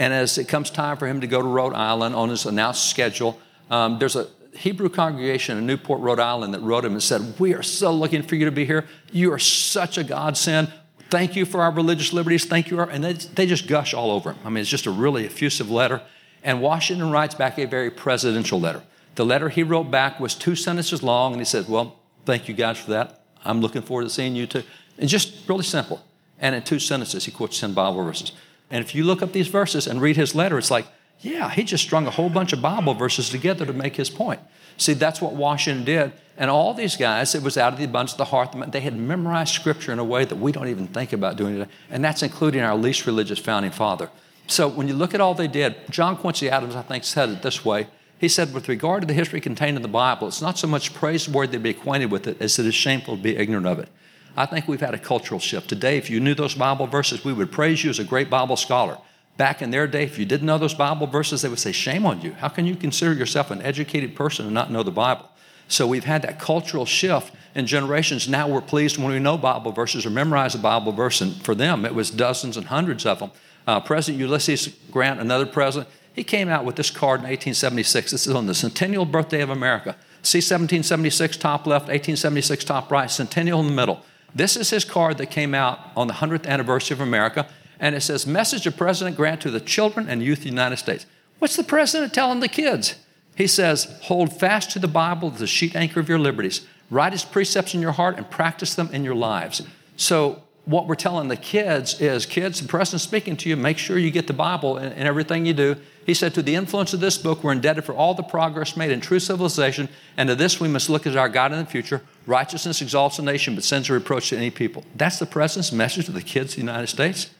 And 0.00 0.12
as 0.12 0.36
it 0.36 0.48
comes 0.48 0.68
time 0.68 0.96
for 0.96 1.06
him 1.06 1.20
to 1.20 1.28
go 1.28 1.40
to 1.40 1.46
Rhode 1.46 1.74
Island 1.74 2.16
on 2.16 2.28
his 2.28 2.44
announced 2.44 2.90
schedule, 2.90 3.38
um, 3.70 4.00
there's 4.00 4.16
a 4.16 4.26
Hebrew 4.56 4.88
congregation 4.88 5.58
in 5.58 5.66
Newport, 5.66 6.00
Rhode 6.00 6.18
Island 6.18 6.54
that 6.54 6.60
wrote 6.60 6.84
him 6.84 6.92
and 6.92 7.02
said, 7.02 7.38
We 7.38 7.54
are 7.54 7.62
so 7.62 7.92
looking 7.92 8.24
for 8.24 8.34
you 8.34 8.46
to 8.46 8.50
be 8.50 8.64
here. 8.64 8.88
You 9.12 9.32
are 9.32 9.38
such 9.38 9.96
a 9.96 10.02
godsend. 10.02 10.72
Thank 11.12 11.36
you 11.36 11.44
for 11.44 11.60
our 11.60 11.70
religious 11.70 12.14
liberties. 12.14 12.46
Thank 12.46 12.70
you. 12.70 12.80
And 12.80 13.04
they, 13.04 13.12
they 13.12 13.44
just 13.44 13.66
gush 13.66 13.92
all 13.92 14.10
over 14.10 14.32
him. 14.32 14.38
I 14.46 14.48
mean, 14.48 14.62
it's 14.62 14.70
just 14.70 14.86
a 14.86 14.90
really 14.90 15.26
effusive 15.26 15.70
letter. 15.70 16.00
And 16.42 16.62
Washington 16.62 17.10
writes 17.10 17.34
back 17.34 17.58
a 17.58 17.66
very 17.66 17.90
presidential 17.90 18.58
letter. 18.58 18.82
The 19.16 19.26
letter 19.26 19.50
he 19.50 19.62
wrote 19.62 19.90
back 19.90 20.18
was 20.18 20.34
two 20.34 20.56
sentences 20.56 21.02
long, 21.02 21.32
and 21.32 21.40
he 21.42 21.44
said, 21.44 21.68
Well, 21.68 21.98
thank 22.24 22.48
you 22.48 22.54
guys 22.54 22.78
for 22.78 22.92
that. 22.92 23.26
I'm 23.44 23.60
looking 23.60 23.82
forward 23.82 24.04
to 24.04 24.08
seeing 24.08 24.34
you 24.34 24.46
too. 24.46 24.62
And 24.96 25.06
just 25.06 25.46
really 25.50 25.64
simple. 25.64 26.02
And 26.38 26.54
in 26.54 26.62
two 26.62 26.78
sentences, 26.78 27.26
he 27.26 27.30
quotes 27.30 27.60
10 27.60 27.74
Bible 27.74 28.02
verses. 28.02 28.32
And 28.70 28.82
if 28.82 28.94
you 28.94 29.04
look 29.04 29.20
up 29.20 29.32
these 29.32 29.48
verses 29.48 29.86
and 29.86 30.00
read 30.00 30.16
his 30.16 30.34
letter, 30.34 30.56
it's 30.56 30.70
like, 30.70 30.86
yeah, 31.22 31.50
he 31.50 31.64
just 31.64 31.84
strung 31.84 32.06
a 32.06 32.10
whole 32.10 32.28
bunch 32.28 32.52
of 32.52 32.60
Bible 32.60 32.94
verses 32.94 33.30
together 33.30 33.64
to 33.64 33.72
make 33.72 33.96
his 33.96 34.10
point. 34.10 34.40
See, 34.76 34.94
that's 34.94 35.20
what 35.20 35.34
Washington 35.34 35.84
did. 35.84 36.12
And 36.36 36.50
all 36.50 36.74
these 36.74 36.96
guys, 36.96 37.34
it 37.34 37.42
was 37.42 37.56
out 37.56 37.72
of 37.72 37.78
the 37.78 37.84
abundance 37.84 38.12
of 38.12 38.18
the 38.18 38.24
heart. 38.26 38.54
They 38.72 38.80
had 38.80 38.96
memorized 38.96 39.54
scripture 39.54 39.92
in 39.92 39.98
a 39.98 40.04
way 40.04 40.24
that 40.24 40.36
we 40.36 40.50
don't 40.50 40.68
even 40.68 40.86
think 40.88 41.12
about 41.12 41.36
doing 41.36 41.58
today. 41.58 41.70
And 41.90 42.04
that's 42.04 42.22
including 42.22 42.62
our 42.62 42.76
least 42.76 43.06
religious 43.06 43.38
founding 43.38 43.70
father. 43.70 44.10
So 44.46 44.66
when 44.68 44.88
you 44.88 44.94
look 44.94 45.14
at 45.14 45.20
all 45.20 45.34
they 45.34 45.48
did, 45.48 45.76
John 45.90 46.16
Quincy 46.16 46.50
Adams, 46.50 46.74
I 46.74 46.82
think, 46.82 47.04
said 47.04 47.28
it 47.28 47.42
this 47.42 47.64
way 47.64 47.86
he 48.22 48.28
said, 48.28 48.54
with 48.54 48.68
regard 48.68 49.00
to 49.00 49.06
the 49.08 49.14
history 49.14 49.40
contained 49.40 49.74
in 49.74 49.82
the 49.82 49.88
Bible, 49.88 50.28
it's 50.28 50.40
not 50.40 50.56
so 50.56 50.68
much 50.68 50.94
praiseworthy 50.94 51.54
to 51.54 51.58
be 51.58 51.70
acquainted 51.70 52.12
with 52.12 52.28
it 52.28 52.40
as 52.40 52.56
it 52.56 52.66
is 52.66 52.74
shameful 52.74 53.16
to 53.16 53.22
be 53.22 53.36
ignorant 53.36 53.66
of 53.66 53.80
it. 53.80 53.88
I 54.36 54.46
think 54.46 54.68
we've 54.68 54.80
had 54.80 54.94
a 54.94 54.98
cultural 54.98 55.40
shift. 55.40 55.68
Today, 55.68 55.98
if 55.98 56.08
you 56.08 56.20
knew 56.20 56.32
those 56.32 56.54
Bible 56.54 56.86
verses, 56.86 57.24
we 57.24 57.32
would 57.32 57.50
praise 57.50 57.82
you 57.82 57.90
as 57.90 57.98
a 57.98 58.04
great 58.04 58.30
Bible 58.30 58.54
scholar. 58.54 58.98
Back 59.36 59.62
in 59.62 59.70
their 59.70 59.86
day, 59.86 60.04
if 60.04 60.18
you 60.18 60.26
didn't 60.26 60.46
know 60.46 60.58
those 60.58 60.74
Bible 60.74 61.06
verses, 61.06 61.42
they 61.42 61.48
would 61.48 61.58
say, 61.58 61.72
Shame 61.72 62.04
on 62.04 62.20
you. 62.20 62.32
How 62.32 62.48
can 62.48 62.66
you 62.66 62.76
consider 62.76 63.12
yourself 63.14 63.50
an 63.50 63.62
educated 63.62 64.14
person 64.14 64.44
and 64.44 64.54
not 64.54 64.70
know 64.70 64.82
the 64.82 64.90
Bible? 64.90 65.28
So 65.68 65.86
we've 65.86 66.04
had 66.04 66.22
that 66.22 66.38
cultural 66.38 66.84
shift 66.84 67.32
in 67.54 67.66
generations. 67.66 68.28
Now 68.28 68.46
we're 68.46 68.60
pleased 68.60 68.98
when 68.98 69.10
we 69.10 69.18
know 69.18 69.38
Bible 69.38 69.72
verses 69.72 70.04
or 70.04 70.10
memorize 70.10 70.54
a 70.54 70.58
Bible 70.58 70.92
verse, 70.92 71.20
and 71.20 71.34
for 71.42 71.54
them, 71.54 71.86
it 71.86 71.94
was 71.94 72.10
dozens 72.10 72.56
and 72.56 72.66
hundreds 72.66 73.06
of 73.06 73.20
them. 73.20 73.30
Uh, 73.66 73.80
president 73.80 74.20
Ulysses 74.20 74.68
Grant, 74.90 75.20
another 75.20 75.46
president, 75.46 75.88
he 76.12 76.24
came 76.24 76.48
out 76.48 76.64
with 76.64 76.76
this 76.76 76.90
card 76.90 77.20
in 77.20 77.24
1876. 77.24 78.10
This 78.10 78.26
is 78.26 78.34
on 78.34 78.46
the 78.46 78.54
centennial 78.54 79.06
birthday 79.06 79.40
of 79.40 79.48
America. 79.48 79.96
See 80.22 80.38
1776 80.38 81.36
top 81.38 81.66
left, 81.66 81.84
1876 81.86 82.64
top 82.64 82.90
right, 82.90 83.10
centennial 83.10 83.60
in 83.60 83.66
the 83.66 83.72
middle. 83.72 84.04
This 84.34 84.56
is 84.56 84.70
his 84.70 84.84
card 84.84 85.18
that 85.18 85.30
came 85.30 85.54
out 85.54 85.78
on 85.96 86.06
the 86.06 86.14
100th 86.14 86.46
anniversary 86.46 86.94
of 86.94 87.00
America, 87.00 87.46
and 87.82 87.96
it 87.96 88.00
says, 88.00 88.26
Message 88.26 88.64
of 88.66 88.76
President 88.76 89.16
Grant 89.16 89.40
to 89.40 89.50
the 89.50 89.60
children 89.60 90.08
and 90.08 90.22
youth 90.22 90.38
of 90.38 90.44
the 90.44 90.50
United 90.50 90.76
States. 90.76 91.04
What's 91.40 91.56
the 91.56 91.64
president 91.64 92.14
telling 92.14 92.38
the 92.38 92.48
kids? 92.48 92.94
He 93.34 93.48
says, 93.48 93.98
Hold 94.02 94.38
fast 94.38 94.70
to 94.70 94.78
the 94.78 94.86
Bible, 94.86 95.30
the 95.30 95.48
sheet 95.48 95.74
anchor 95.74 95.98
of 95.98 96.08
your 96.08 96.20
liberties. 96.20 96.64
Write 96.90 97.12
his 97.12 97.24
precepts 97.24 97.74
in 97.74 97.82
your 97.82 97.92
heart 97.92 98.16
and 98.16 98.30
practice 98.30 98.76
them 98.76 98.88
in 98.92 99.02
your 99.02 99.16
lives. 99.16 99.62
So, 99.96 100.44
what 100.64 100.86
we're 100.86 100.94
telling 100.94 101.26
the 101.26 101.36
kids 101.36 102.00
is, 102.00 102.24
kids, 102.24 102.60
the 102.60 102.68
president's 102.68 103.02
speaking 103.02 103.36
to 103.38 103.48
you, 103.48 103.56
make 103.56 103.78
sure 103.78 103.98
you 103.98 104.12
get 104.12 104.28
the 104.28 104.32
Bible 104.32 104.78
in, 104.78 104.92
in 104.92 105.08
everything 105.08 105.44
you 105.44 105.52
do. 105.52 105.74
He 106.06 106.14
said, 106.14 106.34
To 106.34 106.42
the 106.42 106.54
influence 106.54 106.94
of 106.94 107.00
this 107.00 107.18
book, 107.18 107.42
we're 107.42 107.50
indebted 107.50 107.82
for 107.82 107.96
all 107.96 108.14
the 108.14 108.22
progress 108.22 108.76
made 108.76 108.92
in 108.92 109.00
true 109.00 109.18
civilization, 109.18 109.88
and 110.16 110.28
to 110.28 110.36
this 110.36 110.60
we 110.60 110.68
must 110.68 110.88
look 110.88 111.04
as 111.04 111.16
our 111.16 111.28
God 111.28 111.50
in 111.50 111.58
the 111.58 111.66
future. 111.66 112.02
Righteousness 112.26 112.80
exalts 112.80 113.18
a 113.18 113.22
nation, 113.22 113.56
but 113.56 113.64
sends 113.64 113.90
a 113.90 113.92
reproach 113.92 114.28
to 114.28 114.36
any 114.36 114.50
people. 114.50 114.84
That's 114.94 115.18
the 115.18 115.26
president's 115.26 115.72
message 115.72 116.06
to 116.06 116.12
the 116.12 116.22
kids 116.22 116.52
of 116.52 116.56
the 116.56 116.62
United 116.62 116.86
States. 116.86 117.30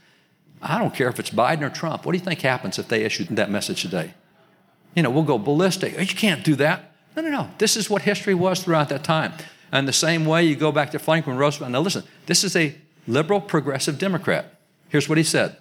I 0.63 0.79
don't 0.79 0.95
care 0.95 1.09
if 1.09 1.19
it's 1.19 1.31
Biden 1.31 1.63
or 1.63 1.71
Trump. 1.71 2.07
What 2.07 2.13
do 2.13 2.19
you 2.19 2.25
think 2.25 2.41
happens 2.41 2.79
if 2.79 2.89
they 2.89 3.05
issue 3.05 3.25
that 3.25 3.51
message 3.51 3.83
today? 3.83 4.15
You 4.95 5.03
know, 5.03 5.11
we'll 5.11 5.25
go 5.25 5.39
ballistic. 5.39 5.99
You 5.99 6.07
can't 6.07 6.45
do 6.45 6.55
that. 6.57 6.93
No, 7.17 7.23
no, 7.23 7.31
no. 7.31 7.51
This 7.59 7.77
is 7.77 7.91
what 7.91 8.03
history 8.03 8.35
was 8.35 8.63
throughout 8.63 8.89
that 8.91 9.05
time. 9.05 9.33
And 9.73 9.89
the 9.89 9.93
same 9.93 10.25
way 10.25 10.45
you 10.45 10.55
go 10.55 10.71
back 10.71 10.91
to 10.93 10.99
Franklin 10.99 11.37
Roosevelt. 11.37 11.73
Now, 11.73 11.81
listen, 11.81 12.05
this 12.27 12.45
is 12.45 12.55
a 12.55 12.77
liberal 13.07 13.41
progressive 13.41 13.99
Democrat. 13.99 14.61
Here's 14.89 15.09
what 15.09 15.19
he 15.19 15.25
said 15.25 15.57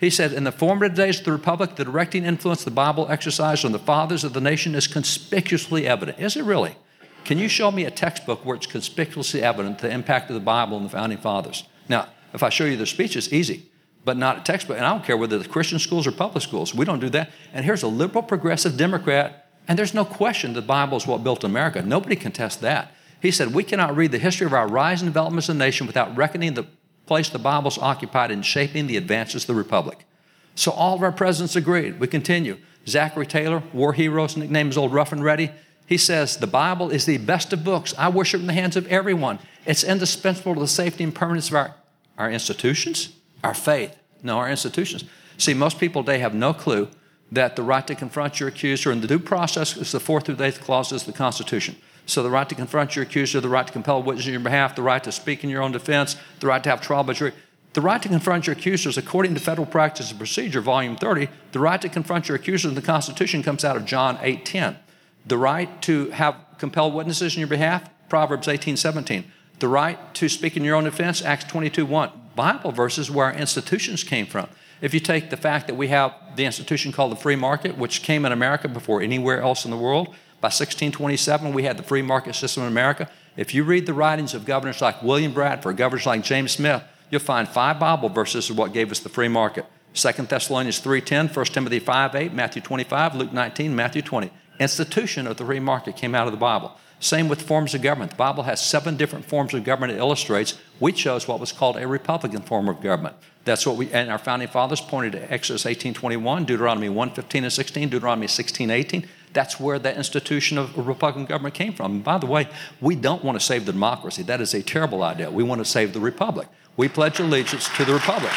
he 0.00 0.08
said, 0.08 0.32
In 0.32 0.44
the 0.44 0.52
formative 0.52 0.96
days 0.96 1.18
of 1.18 1.26
the 1.26 1.32
Republic, 1.32 1.76
the 1.76 1.84
directing 1.84 2.24
influence 2.24 2.64
the 2.64 2.70
Bible 2.70 3.06
exercised 3.10 3.66
on 3.66 3.72
the 3.72 3.78
fathers 3.78 4.24
of 4.24 4.32
the 4.32 4.40
nation 4.40 4.74
is 4.74 4.86
conspicuously 4.86 5.86
evident. 5.86 6.18
Is 6.18 6.36
it 6.36 6.44
really? 6.44 6.76
Can 7.24 7.36
you 7.36 7.48
show 7.48 7.70
me 7.70 7.84
a 7.84 7.90
textbook 7.90 8.46
where 8.46 8.56
it's 8.56 8.66
conspicuously 8.66 9.42
evident 9.42 9.80
the 9.80 9.90
impact 9.90 10.30
of 10.30 10.34
the 10.34 10.40
Bible 10.40 10.78
on 10.78 10.84
the 10.84 10.88
founding 10.88 11.18
fathers? 11.18 11.64
Now, 11.86 12.08
if 12.32 12.42
I 12.42 12.48
show 12.48 12.64
you 12.64 12.78
their 12.78 12.86
speeches, 12.86 13.30
easy, 13.30 13.69
but 14.04 14.16
not 14.16 14.38
a 14.38 14.40
textbook. 14.42 14.76
And 14.76 14.86
I 14.86 14.90
don't 14.90 15.04
care 15.04 15.16
whether 15.16 15.38
the 15.38 15.48
Christian 15.48 15.78
schools 15.78 16.06
or 16.06 16.12
public 16.12 16.42
schools. 16.42 16.74
We 16.74 16.84
don't 16.84 17.00
do 17.00 17.10
that. 17.10 17.30
And 17.52 17.64
here's 17.64 17.82
a 17.82 17.88
liberal 17.88 18.22
progressive 18.22 18.76
Democrat, 18.76 19.46
and 19.68 19.78
there's 19.78 19.94
no 19.94 20.04
question 20.04 20.52
the 20.52 20.62
Bible 20.62 20.96
is 20.96 21.06
what 21.06 21.22
built 21.22 21.44
America. 21.44 21.82
Nobody 21.82 22.16
contests 22.16 22.56
that. 22.56 22.92
He 23.20 23.30
said, 23.30 23.54
We 23.54 23.64
cannot 23.64 23.96
read 23.96 24.12
the 24.12 24.18
history 24.18 24.46
of 24.46 24.52
our 24.52 24.66
rise 24.66 25.02
and 25.02 25.08
development 25.08 25.44
as 25.44 25.50
a 25.50 25.54
nation 25.54 25.86
without 25.86 26.16
reckoning 26.16 26.54
the 26.54 26.66
place 27.06 27.28
the 27.28 27.38
Bible's 27.38 27.78
occupied 27.78 28.30
in 28.30 28.42
shaping 28.42 28.86
the 28.86 28.96
advances 28.96 29.42
of 29.42 29.48
the 29.48 29.54
Republic. 29.54 30.06
So 30.54 30.70
all 30.70 30.94
of 30.94 31.02
our 31.02 31.12
presidents 31.12 31.56
agreed. 31.56 32.00
We 32.00 32.06
continue. 32.06 32.58
Zachary 32.86 33.26
Taylor, 33.26 33.62
war 33.72 33.92
hero, 33.92 34.24
his 34.24 34.36
nickname 34.36 34.68
is 34.68 34.78
Old 34.78 34.92
Rough 34.92 35.12
and 35.12 35.22
Ready. 35.22 35.50
He 35.86 35.96
says, 35.96 36.36
The 36.36 36.46
Bible 36.46 36.90
is 36.90 37.04
the 37.04 37.18
best 37.18 37.52
of 37.52 37.64
books. 37.64 37.94
I 37.98 38.08
worship 38.08 38.40
in 38.40 38.46
the 38.46 38.52
hands 38.52 38.76
of 38.76 38.86
everyone. 38.86 39.38
It's 39.66 39.84
indispensable 39.84 40.54
to 40.54 40.60
the 40.60 40.68
safety 40.68 41.04
and 41.04 41.14
permanence 41.14 41.48
of 41.48 41.56
our, 41.56 41.74
our 42.16 42.30
institutions, 42.30 43.12
our 43.42 43.54
faith. 43.54 43.96
No, 44.22 44.38
our 44.38 44.50
institutions. 44.50 45.04
See, 45.38 45.54
most 45.54 45.78
people 45.78 46.04
today 46.04 46.18
have 46.18 46.34
no 46.34 46.52
clue 46.52 46.88
that 47.32 47.56
the 47.56 47.62
right 47.62 47.86
to 47.86 47.94
confront 47.94 48.40
your 48.40 48.48
accuser 48.48 48.90
and 48.90 49.02
the 49.02 49.06
due 49.06 49.18
process 49.18 49.76
is 49.76 49.92
the 49.92 50.00
fourth 50.00 50.26
through 50.26 50.42
eighth 50.42 50.60
clauses 50.60 51.02
of 51.02 51.06
the 51.06 51.16
Constitution. 51.16 51.76
So 52.06 52.22
the 52.22 52.30
right 52.30 52.48
to 52.48 52.54
confront 52.54 52.96
your 52.96 53.04
accuser, 53.04 53.40
the 53.40 53.48
right 53.48 53.66
to 53.66 53.72
compel 53.72 53.98
a 53.98 54.00
witness 54.00 54.26
in 54.26 54.32
your 54.32 54.40
behalf, 54.40 54.74
the 54.74 54.82
right 54.82 55.02
to 55.04 55.12
speak 55.12 55.44
in 55.44 55.50
your 55.50 55.62
own 55.62 55.72
defense, 55.72 56.16
the 56.40 56.48
right 56.48 56.62
to 56.62 56.70
have 56.70 56.80
trial 56.80 57.04
by 57.04 57.12
jury. 57.12 57.32
The 57.72 57.80
right 57.80 58.02
to 58.02 58.08
confront 58.08 58.48
your 58.48 58.56
accusers, 58.56 58.98
according 58.98 59.34
to 59.34 59.40
Federal 59.40 59.66
Practice 59.66 60.10
and 60.10 60.18
Procedure, 60.18 60.60
Volume 60.60 60.96
30, 60.96 61.28
the 61.52 61.60
right 61.60 61.80
to 61.80 61.88
confront 61.88 62.28
your 62.28 62.34
accusers 62.34 62.68
in 62.68 62.74
the 62.74 62.82
Constitution 62.82 63.44
comes 63.44 63.64
out 63.64 63.76
of 63.76 63.84
John 63.84 64.18
8:10. 64.20 64.76
The 65.24 65.38
right 65.38 65.80
to 65.82 66.10
have 66.10 66.34
compel 66.58 66.90
witnesses 66.90 67.34
in 67.34 67.38
your 67.38 67.48
behalf, 67.48 67.88
Proverbs 68.08 68.48
18:17. 68.48 69.30
The 69.60 69.68
right 69.68 70.12
to 70.14 70.28
speak 70.28 70.56
in 70.56 70.64
your 70.64 70.74
own 70.74 70.84
defense, 70.84 71.22
Acts 71.22 71.44
22:1. 71.44 72.10
Bible 72.34 72.72
verses 72.72 73.10
where 73.10 73.26
our 73.26 73.34
institutions 73.34 74.04
came 74.04 74.26
from. 74.26 74.48
If 74.80 74.94
you 74.94 75.00
take 75.00 75.30
the 75.30 75.36
fact 75.36 75.66
that 75.66 75.74
we 75.74 75.88
have 75.88 76.14
the 76.36 76.46
institution 76.46 76.90
called 76.92 77.12
the 77.12 77.16
free 77.16 77.36
market, 77.36 77.76
which 77.76 78.02
came 78.02 78.24
in 78.24 78.32
America 78.32 78.68
before 78.68 79.02
anywhere 79.02 79.42
else 79.42 79.64
in 79.64 79.70
the 79.70 79.76
world, 79.76 80.08
by 80.40 80.46
1627, 80.46 81.52
we 81.52 81.64
had 81.64 81.76
the 81.76 81.82
free 81.82 82.00
market 82.00 82.34
system 82.34 82.62
in 82.62 82.68
America. 82.68 83.10
If 83.36 83.54
you 83.54 83.62
read 83.62 83.84
the 83.84 83.92
writings 83.92 84.32
of 84.32 84.46
governors 84.46 84.80
like 84.80 85.02
William 85.02 85.32
Bradford, 85.34 85.76
governors 85.76 86.06
like 86.06 86.22
James 86.22 86.52
Smith, 86.52 86.82
you'll 87.10 87.20
find 87.20 87.46
five 87.46 87.78
Bible 87.78 88.08
verses 88.08 88.48
of 88.48 88.56
what 88.56 88.72
gave 88.72 88.90
us 88.90 89.00
the 89.00 89.10
free 89.10 89.28
market. 89.28 89.66
2 89.92 90.12
Thessalonians 90.22 90.80
3.10, 90.80 91.34
1 91.34 91.44
Timothy 91.46 91.80
5.8, 91.80 92.32
Matthew 92.32 92.62
25, 92.62 93.16
Luke 93.16 93.32
19, 93.32 93.76
Matthew 93.76 94.02
20. 94.02 94.30
Institution 94.58 95.26
of 95.26 95.36
the 95.36 95.44
free 95.44 95.60
market 95.60 95.96
came 95.96 96.14
out 96.14 96.26
of 96.26 96.32
the 96.32 96.38
Bible. 96.38 96.76
Same 97.00 97.28
with 97.28 97.40
forms 97.40 97.74
of 97.74 97.80
government. 97.80 98.10
The 98.10 98.16
Bible 98.18 98.42
has 98.42 98.60
seven 98.60 98.96
different 98.96 99.24
forms 99.24 99.54
of 99.54 99.64
government 99.64 99.94
it 99.94 99.98
illustrates. 99.98 100.58
We 100.78 100.92
chose 100.92 101.26
what 101.26 101.40
was 101.40 101.50
called 101.50 101.78
a 101.78 101.88
Republican 101.88 102.42
form 102.42 102.68
of 102.68 102.82
government. 102.82 103.16
That's 103.46 103.66
what 103.66 103.76
we, 103.76 103.90
and 103.90 104.10
our 104.10 104.18
founding 104.18 104.48
fathers 104.48 104.82
pointed 104.82 105.12
to 105.12 105.32
Exodus 105.32 105.64
18.21, 105.64 106.44
Deuteronomy 106.44 106.88
1.15 106.88 107.42
and 107.44 107.52
16, 107.52 107.88
Deuteronomy 107.88 108.26
16.18. 108.26 109.06
That's 109.32 109.58
where 109.58 109.78
the 109.78 109.96
institution 109.96 110.58
of 110.58 110.76
Republican 110.76 111.24
government 111.24 111.54
came 111.54 111.72
from. 111.72 111.92
And 111.92 112.04
by 112.04 112.18
the 112.18 112.26
way, 112.26 112.48
we 112.82 112.96
don't 112.96 113.24
want 113.24 113.40
to 113.40 113.44
save 113.44 113.64
the 113.64 113.72
democracy. 113.72 114.22
That 114.22 114.42
is 114.42 114.52
a 114.52 114.62
terrible 114.62 115.02
idea. 115.02 115.30
We 115.30 115.42
want 115.42 115.60
to 115.60 115.64
save 115.64 115.94
the 115.94 116.00
Republic. 116.00 116.48
We 116.76 116.88
pledge 116.88 117.18
allegiance 117.18 117.68
to 117.76 117.86
the 117.86 117.94
Republic. 117.94 118.32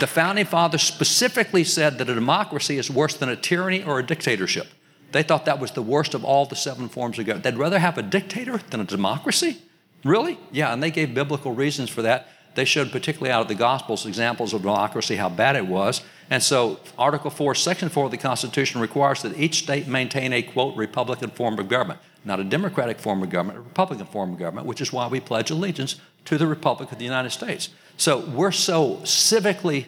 The 0.00 0.06
founding 0.06 0.44
fathers 0.44 0.82
specifically 0.82 1.64
said 1.64 1.98
that 1.98 2.08
a 2.08 2.14
democracy 2.14 2.78
is 2.78 2.88
worse 2.88 3.14
than 3.14 3.28
a 3.28 3.34
tyranny 3.34 3.82
or 3.82 3.98
a 3.98 4.06
dictatorship. 4.06 4.68
They 5.10 5.24
thought 5.24 5.44
that 5.46 5.58
was 5.58 5.72
the 5.72 5.82
worst 5.82 6.14
of 6.14 6.24
all 6.24 6.46
the 6.46 6.54
seven 6.54 6.88
forms 6.88 7.18
of 7.18 7.26
government. 7.26 7.44
They'd 7.44 7.56
rather 7.56 7.80
have 7.80 7.98
a 7.98 8.02
dictator 8.02 8.58
than 8.70 8.80
a 8.80 8.84
democracy? 8.84 9.58
Really? 10.04 10.38
Yeah, 10.52 10.72
and 10.72 10.80
they 10.82 10.92
gave 10.92 11.14
biblical 11.14 11.52
reasons 11.52 11.90
for 11.90 12.02
that. 12.02 12.28
They 12.54 12.64
showed, 12.64 12.92
particularly 12.92 13.32
out 13.32 13.42
of 13.42 13.48
the 13.48 13.54
Gospels, 13.54 14.06
examples 14.06 14.52
of 14.52 14.62
democracy, 14.62 15.16
how 15.16 15.28
bad 15.28 15.56
it 15.56 15.66
was. 15.66 16.02
And 16.30 16.42
so, 16.42 16.80
Article 16.98 17.30
4, 17.30 17.54
Section 17.54 17.88
4 17.88 18.06
of 18.06 18.10
the 18.10 18.16
Constitution 18.18 18.80
requires 18.80 19.22
that 19.22 19.36
each 19.38 19.60
state 19.60 19.88
maintain 19.88 20.32
a, 20.32 20.42
quote, 20.42 20.76
Republican 20.76 21.30
form 21.30 21.58
of 21.58 21.68
government. 21.68 22.00
Not 22.24 22.40
a 22.40 22.44
Democratic 22.44 22.98
form 22.98 23.22
of 23.22 23.30
government, 23.30 23.58
a 23.58 23.62
Republican 23.62 24.06
form 24.06 24.32
of 24.32 24.38
government, 24.38 24.66
which 24.66 24.80
is 24.80 24.92
why 24.92 25.06
we 25.06 25.20
pledge 25.20 25.50
allegiance 25.50 25.96
to 26.26 26.36
the 26.36 26.46
Republic 26.46 26.92
of 26.92 26.98
the 26.98 27.04
United 27.04 27.30
States. 27.30 27.70
So, 27.98 28.20
we're 28.20 28.52
so 28.52 28.96
civically 29.02 29.86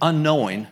unknowing 0.00 0.66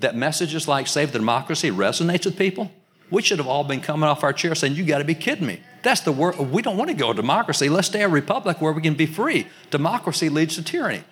that 0.00 0.14
messages 0.14 0.68
like 0.68 0.86
Save 0.86 1.12
the 1.12 1.18
Democracy 1.18 1.70
resonates 1.70 2.26
with 2.26 2.36
people. 2.36 2.70
We 3.10 3.22
should 3.22 3.38
have 3.38 3.46
all 3.46 3.64
been 3.64 3.80
coming 3.80 4.08
off 4.08 4.22
our 4.22 4.34
chair 4.34 4.54
saying, 4.54 4.74
You 4.74 4.84
got 4.84 4.98
to 4.98 5.04
be 5.04 5.14
kidding 5.14 5.46
me. 5.46 5.60
That's 5.82 6.02
the 6.02 6.12
word. 6.12 6.38
We 6.38 6.60
don't 6.60 6.76
want 6.76 6.90
to 6.90 6.96
go 6.96 7.12
to 7.12 7.16
democracy. 7.16 7.68
Let's 7.68 7.88
stay 7.88 8.02
a 8.02 8.08
republic 8.08 8.60
where 8.60 8.72
we 8.72 8.82
can 8.82 8.94
be 8.94 9.06
free. 9.06 9.46
Democracy 9.70 10.28
leads 10.28 10.56
to 10.56 10.62
tyranny. 10.62 11.04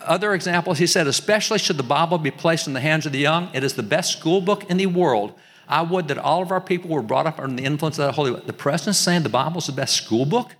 Other 0.00 0.32
examples, 0.32 0.78
he 0.78 0.86
said, 0.86 1.06
especially 1.06 1.58
should 1.58 1.76
the 1.76 1.82
Bible 1.82 2.16
be 2.18 2.30
placed 2.30 2.68
in 2.68 2.72
the 2.72 2.80
hands 2.80 3.04
of 3.04 3.12
the 3.12 3.18
young, 3.18 3.50
it 3.52 3.64
is 3.64 3.74
the 3.74 3.82
best 3.82 4.18
school 4.18 4.40
book 4.40 4.64
in 4.70 4.76
the 4.76 4.86
world. 4.86 5.34
I 5.68 5.82
would 5.82 6.08
that 6.08 6.16
all 6.16 6.40
of 6.40 6.50
our 6.50 6.60
people 6.60 6.88
were 6.88 7.02
brought 7.02 7.26
up 7.26 7.38
under 7.38 7.56
the 7.56 7.64
influence 7.64 7.98
of 7.98 8.06
that 8.06 8.14
Holy. 8.14 8.40
The 8.40 8.52
president's 8.54 8.98
saying 8.98 9.24
the 9.24 9.28
Bible 9.28 9.58
is 9.58 9.66
the 9.66 9.72
best 9.72 9.96
school 9.96 10.24
book? 10.24 10.54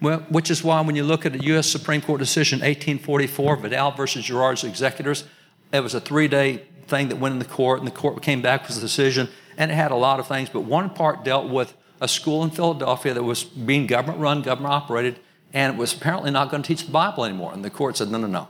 Well, 0.00 0.20
which 0.30 0.50
is 0.50 0.64
why 0.64 0.80
when 0.80 0.96
you 0.96 1.04
look 1.04 1.26
at 1.26 1.32
the 1.32 1.44
U.S. 1.44 1.66
Supreme 1.66 2.00
Court 2.00 2.18
decision 2.18 2.60
1844, 2.60 3.56
Vidal 3.56 3.90
versus 3.90 4.24
Girard's 4.24 4.64
executors, 4.64 5.24
it 5.72 5.80
was 5.80 5.94
a 5.94 6.00
three 6.00 6.28
day 6.28 6.64
thing 6.86 7.08
that 7.08 7.16
went 7.16 7.34
in 7.34 7.38
the 7.38 7.44
court, 7.44 7.78
and 7.78 7.86
the 7.86 7.92
court 7.92 8.22
came 8.22 8.40
back 8.40 8.66
with 8.66 8.76
a 8.76 8.80
decision, 8.80 9.28
and 9.56 9.70
it 9.70 9.74
had 9.74 9.90
a 9.90 9.96
lot 9.96 10.18
of 10.18 10.26
things, 10.26 10.48
but 10.48 10.62
one 10.62 10.90
part 10.90 11.24
dealt 11.24 11.48
with 11.48 11.74
a 12.00 12.08
school 12.08 12.42
in 12.42 12.50
Philadelphia 12.50 13.14
that 13.14 13.22
was 13.22 13.44
being 13.44 13.86
government 13.86 14.18
run, 14.20 14.42
government 14.42 14.72
operated, 14.72 15.20
and 15.52 15.74
it 15.74 15.78
was 15.78 15.92
apparently 15.92 16.30
not 16.30 16.50
going 16.50 16.62
to 16.62 16.66
teach 16.66 16.86
the 16.86 16.92
Bible 16.92 17.24
anymore. 17.24 17.52
And 17.52 17.64
the 17.64 17.70
court 17.70 17.96
said, 17.96 18.10
no, 18.10 18.18
no, 18.18 18.26
no. 18.26 18.48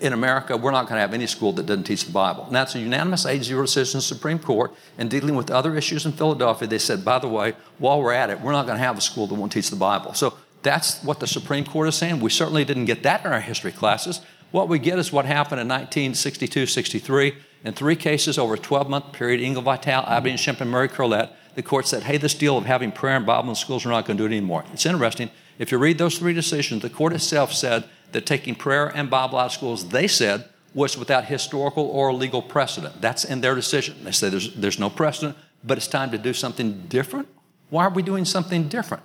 In 0.00 0.12
America, 0.12 0.56
we're 0.56 0.70
not 0.70 0.86
going 0.86 0.96
to 0.96 1.00
have 1.00 1.14
any 1.14 1.26
school 1.26 1.52
that 1.54 1.66
doesn't 1.66 1.84
teach 1.84 2.04
the 2.04 2.12
Bible. 2.12 2.44
And 2.44 2.54
that's 2.54 2.76
a 2.76 2.78
unanimous 2.78 3.26
8 3.26 3.42
0 3.42 3.62
decision 3.62 3.96
in 3.96 3.98
the 3.98 4.02
Supreme 4.02 4.38
Court. 4.38 4.72
And 4.96 5.10
dealing 5.10 5.34
with 5.34 5.50
other 5.50 5.74
issues 5.74 6.06
in 6.06 6.12
Philadelphia, 6.12 6.68
they 6.68 6.78
said, 6.78 7.04
by 7.04 7.18
the 7.18 7.26
way, 7.26 7.54
while 7.78 8.00
we're 8.00 8.12
at 8.12 8.30
it, 8.30 8.40
we're 8.40 8.52
not 8.52 8.66
going 8.66 8.78
to 8.78 8.84
have 8.84 8.96
a 8.96 9.00
school 9.00 9.26
that 9.26 9.34
won't 9.34 9.50
teach 9.50 9.70
the 9.70 9.76
Bible. 9.76 10.14
So 10.14 10.34
that's 10.62 11.02
what 11.02 11.20
the 11.20 11.26
Supreme 11.26 11.64
Court 11.64 11.88
is 11.88 11.94
saying. 11.94 12.20
We 12.20 12.30
certainly 12.30 12.64
didn't 12.64 12.84
get 12.84 13.02
that 13.02 13.24
in 13.24 13.32
our 13.32 13.40
history 13.40 13.72
classes. 13.72 14.20
What 14.50 14.68
we 14.68 14.78
get 14.78 14.98
is 14.98 15.12
what 15.12 15.24
happened 15.24 15.60
in 15.60 15.68
1962 15.68 16.66
63. 16.66 17.34
In 17.62 17.74
three 17.74 17.96
cases 17.96 18.38
over 18.38 18.54
a 18.54 18.58
12 18.58 18.88
month 18.88 19.12
period, 19.12 19.40
Engel 19.40 19.62
Vitale, 19.62 20.04
Abby 20.06 20.30
and 20.30 20.40
Shimp, 20.40 20.60
and 20.60 20.70
Murray 20.70 20.88
Curlett, 20.88 21.30
the 21.54 21.62
court 21.62 21.86
said, 21.86 22.04
hey, 22.04 22.16
this 22.16 22.34
deal 22.34 22.56
of 22.56 22.64
having 22.64 22.90
prayer 22.90 23.16
and 23.16 23.26
Bible 23.26 23.50
in 23.50 23.54
schools, 23.54 23.84
we're 23.84 23.90
not 23.90 24.06
going 24.06 24.16
to 24.16 24.22
do 24.22 24.32
it 24.32 24.36
anymore. 24.36 24.64
It's 24.72 24.86
interesting. 24.86 25.30
If 25.58 25.70
you 25.70 25.78
read 25.78 25.98
those 25.98 26.18
three 26.18 26.32
decisions, 26.32 26.82
the 26.82 26.90
court 26.90 27.12
itself 27.12 27.52
said 27.52 27.84
that 28.12 28.24
taking 28.24 28.54
prayer 28.54 28.86
and 28.86 29.10
Bible 29.10 29.38
out 29.38 29.46
of 29.46 29.52
schools, 29.52 29.88
they 29.88 30.08
said, 30.08 30.48
was 30.72 30.96
without 30.96 31.26
historical 31.26 31.84
or 31.84 32.12
legal 32.12 32.40
precedent. 32.40 33.00
That's 33.00 33.24
in 33.24 33.40
their 33.40 33.54
decision. 33.54 33.96
They 34.04 34.12
say 34.12 34.30
there's, 34.30 34.54
there's 34.54 34.78
no 34.78 34.88
precedent, 34.88 35.36
but 35.64 35.76
it's 35.76 35.88
time 35.88 36.10
to 36.12 36.18
do 36.18 36.32
something 36.32 36.86
different. 36.88 37.28
Why 37.68 37.84
are 37.84 37.90
we 37.90 38.02
doing 38.02 38.24
something 38.24 38.68
different? 38.68 39.02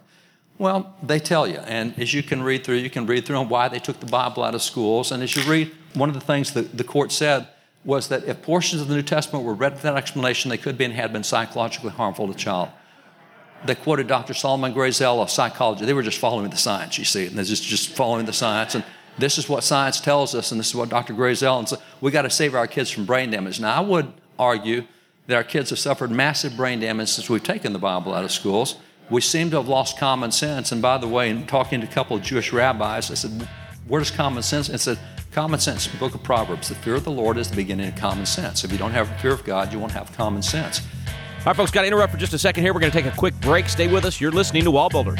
Well, 0.57 0.95
they 1.03 1.19
tell 1.19 1.47
you, 1.47 1.57
and 1.57 1.97
as 1.99 2.13
you 2.13 2.23
can 2.23 2.41
read 2.41 2.63
through, 2.63 2.75
you 2.75 2.89
can 2.89 3.05
read 3.05 3.25
through 3.25 3.35
on 3.35 3.49
why 3.49 3.67
they 3.67 3.79
took 3.79 3.99
the 3.99 4.05
Bible 4.05 4.43
out 4.43 4.55
of 4.55 4.61
schools. 4.61 5.11
And 5.11 5.21
as 5.21 5.35
you 5.35 5.43
read, 5.51 5.71
one 5.93 6.07
of 6.07 6.15
the 6.15 6.21
things 6.21 6.53
that 6.53 6.77
the 6.77 6.83
court 6.83 7.11
said 7.11 7.47
was 7.83 8.07
that 8.07 8.23
if 8.23 8.41
portions 8.41 8.81
of 8.81 8.87
the 8.87 8.95
New 8.95 9.01
Testament 9.01 9.43
were 9.43 9.53
read 9.53 9.73
without 9.73 9.97
explanation, 9.97 10.49
they 10.49 10.57
could 10.57 10.77
be 10.77 10.85
and 10.85 10.93
had 10.93 11.11
been 11.11 11.23
psychologically 11.23 11.91
harmful 11.91 12.27
to 12.27 12.33
the 12.33 12.39
child. 12.39 12.69
They 13.65 13.75
quoted 13.75 14.07
Dr. 14.07 14.33
Solomon 14.33 14.73
Grayzel 14.73 15.21
of 15.21 15.29
psychology. 15.29 15.85
They 15.85 15.93
were 15.93 16.03
just 16.03 16.19
following 16.19 16.49
the 16.49 16.57
science, 16.57 16.97
you 16.97 17.05
see, 17.05 17.27
and 17.27 17.37
they're 17.37 17.45
just, 17.45 17.63
just 17.63 17.89
following 17.89 18.25
the 18.25 18.33
science. 18.33 18.75
And 18.75 18.83
this 19.17 19.37
is 19.37 19.49
what 19.49 19.63
science 19.63 19.99
tells 19.99 20.35
us, 20.35 20.51
and 20.51 20.59
this 20.59 20.69
is 20.69 20.75
what 20.75 20.89
Dr. 20.89 21.13
Grayzel, 21.13 21.59
and 21.59 21.69
so 21.69 21.77
we 22.01 22.11
got 22.11 22.23
to 22.23 22.29
save 22.29 22.55
our 22.55 22.67
kids 22.67 22.89
from 22.89 23.05
brain 23.05 23.31
damage. 23.31 23.59
Now, 23.59 23.75
I 23.75 23.79
would 23.81 24.11
argue 24.37 24.83
that 25.27 25.35
our 25.35 25.43
kids 25.43 25.69
have 25.71 25.79
suffered 25.79 26.11
massive 26.11 26.55
brain 26.55 26.79
damage 26.79 27.09
since 27.09 27.29
we've 27.29 27.43
taken 27.43 27.73
the 27.73 27.79
Bible 27.79 28.13
out 28.13 28.23
of 28.23 28.31
schools. 28.31 28.75
We 29.09 29.21
seem 29.21 29.51
to 29.51 29.57
have 29.57 29.67
lost 29.67 29.97
common 29.97 30.31
sense. 30.31 30.71
And 30.71 30.81
by 30.81 30.97
the 30.97 31.07
way, 31.07 31.29
in 31.29 31.45
talking 31.45 31.81
to 31.81 31.87
a 31.87 31.89
couple 31.89 32.17
of 32.17 32.23
Jewish 32.23 32.51
rabbis, 32.51 33.11
I 33.11 33.13
said, 33.13 33.47
Where 33.87 33.99
does 33.99 34.11
common 34.11 34.43
sense? 34.43 34.69
And 34.69 34.79
said, 34.79 34.99
Common 35.31 35.59
sense, 35.59 35.87
book 35.87 36.15
of 36.15 36.23
Proverbs, 36.23 36.69
the 36.69 36.75
fear 36.75 36.95
of 36.95 37.03
the 37.03 37.11
Lord 37.11 37.37
is 37.37 37.49
the 37.49 37.57
beginning 37.57 37.89
of 37.89 37.95
common 37.97 38.25
sense. 38.25 38.63
If 38.63 38.71
you 38.71 38.77
don't 38.77 38.91
have 38.91 39.09
fear 39.19 39.33
of 39.33 39.43
God, 39.43 39.73
you 39.73 39.79
won't 39.79 39.91
have 39.91 40.15
common 40.15 40.41
sense. 40.41 40.79
All 40.79 41.47
right, 41.47 41.55
folks, 41.57 41.71
got 41.71 41.81
to 41.81 41.87
interrupt 41.87 42.13
for 42.13 42.17
just 42.17 42.33
a 42.33 42.39
second 42.39 42.63
here. 42.63 42.73
We're 42.73 42.79
going 42.79 42.91
to 42.91 42.97
take 42.97 43.11
a 43.11 43.15
quick 43.15 43.39
break. 43.41 43.67
Stay 43.67 43.87
with 43.87 44.05
us. 44.05 44.21
You're 44.21 44.31
listening 44.31 44.63
to 44.63 44.71
Wall 44.71 44.89
Builders. 44.89 45.19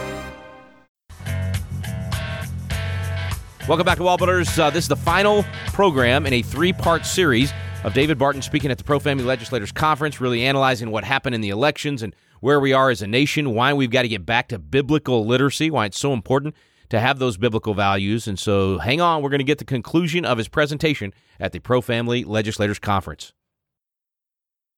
Welcome 3.67 3.85
back 3.85 3.97
to 3.97 4.03
Wall 4.03 4.17
Builders. 4.17 4.57
Uh, 4.57 4.71
this 4.71 4.85
is 4.85 4.87
the 4.87 4.95
final 4.95 5.45
program 5.67 6.25
in 6.25 6.33
a 6.33 6.41
three 6.41 6.73
part 6.73 7.05
series 7.05 7.53
of 7.83 7.93
David 7.93 8.17
Barton 8.17 8.41
speaking 8.41 8.71
at 8.71 8.79
the 8.79 8.83
Pro 8.83 8.97
Family 8.97 9.23
Legislators 9.23 9.71
Conference, 9.71 10.19
really 10.19 10.43
analyzing 10.43 10.89
what 10.89 11.03
happened 11.03 11.35
in 11.35 11.41
the 11.41 11.49
elections 11.49 12.01
and 12.01 12.15
where 12.39 12.59
we 12.59 12.73
are 12.73 12.89
as 12.89 13.03
a 13.03 13.07
nation, 13.07 13.53
why 13.53 13.71
we've 13.71 13.91
got 13.91 14.01
to 14.01 14.07
get 14.07 14.25
back 14.25 14.47
to 14.47 14.57
biblical 14.57 15.27
literacy, 15.27 15.69
why 15.69 15.85
it's 15.85 15.99
so 15.99 16.11
important 16.11 16.55
to 16.89 16.99
have 16.99 17.19
those 17.19 17.37
biblical 17.37 17.75
values. 17.75 18.27
And 18.27 18.37
so 18.39 18.79
hang 18.79 18.99
on, 18.99 19.21
we're 19.21 19.29
going 19.29 19.39
to 19.39 19.45
get 19.45 19.59
the 19.59 19.65
conclusion 19.65 20.25
of 20.25 20.39
his 20.39 20.47
presentation 20.47 21.13
at 21.39 21.51
the 21.51 21.59
Pro 21.59 21.81
Family 21.81 22.23
Legislators 22.23 22.79
Conference. 22.79 23.31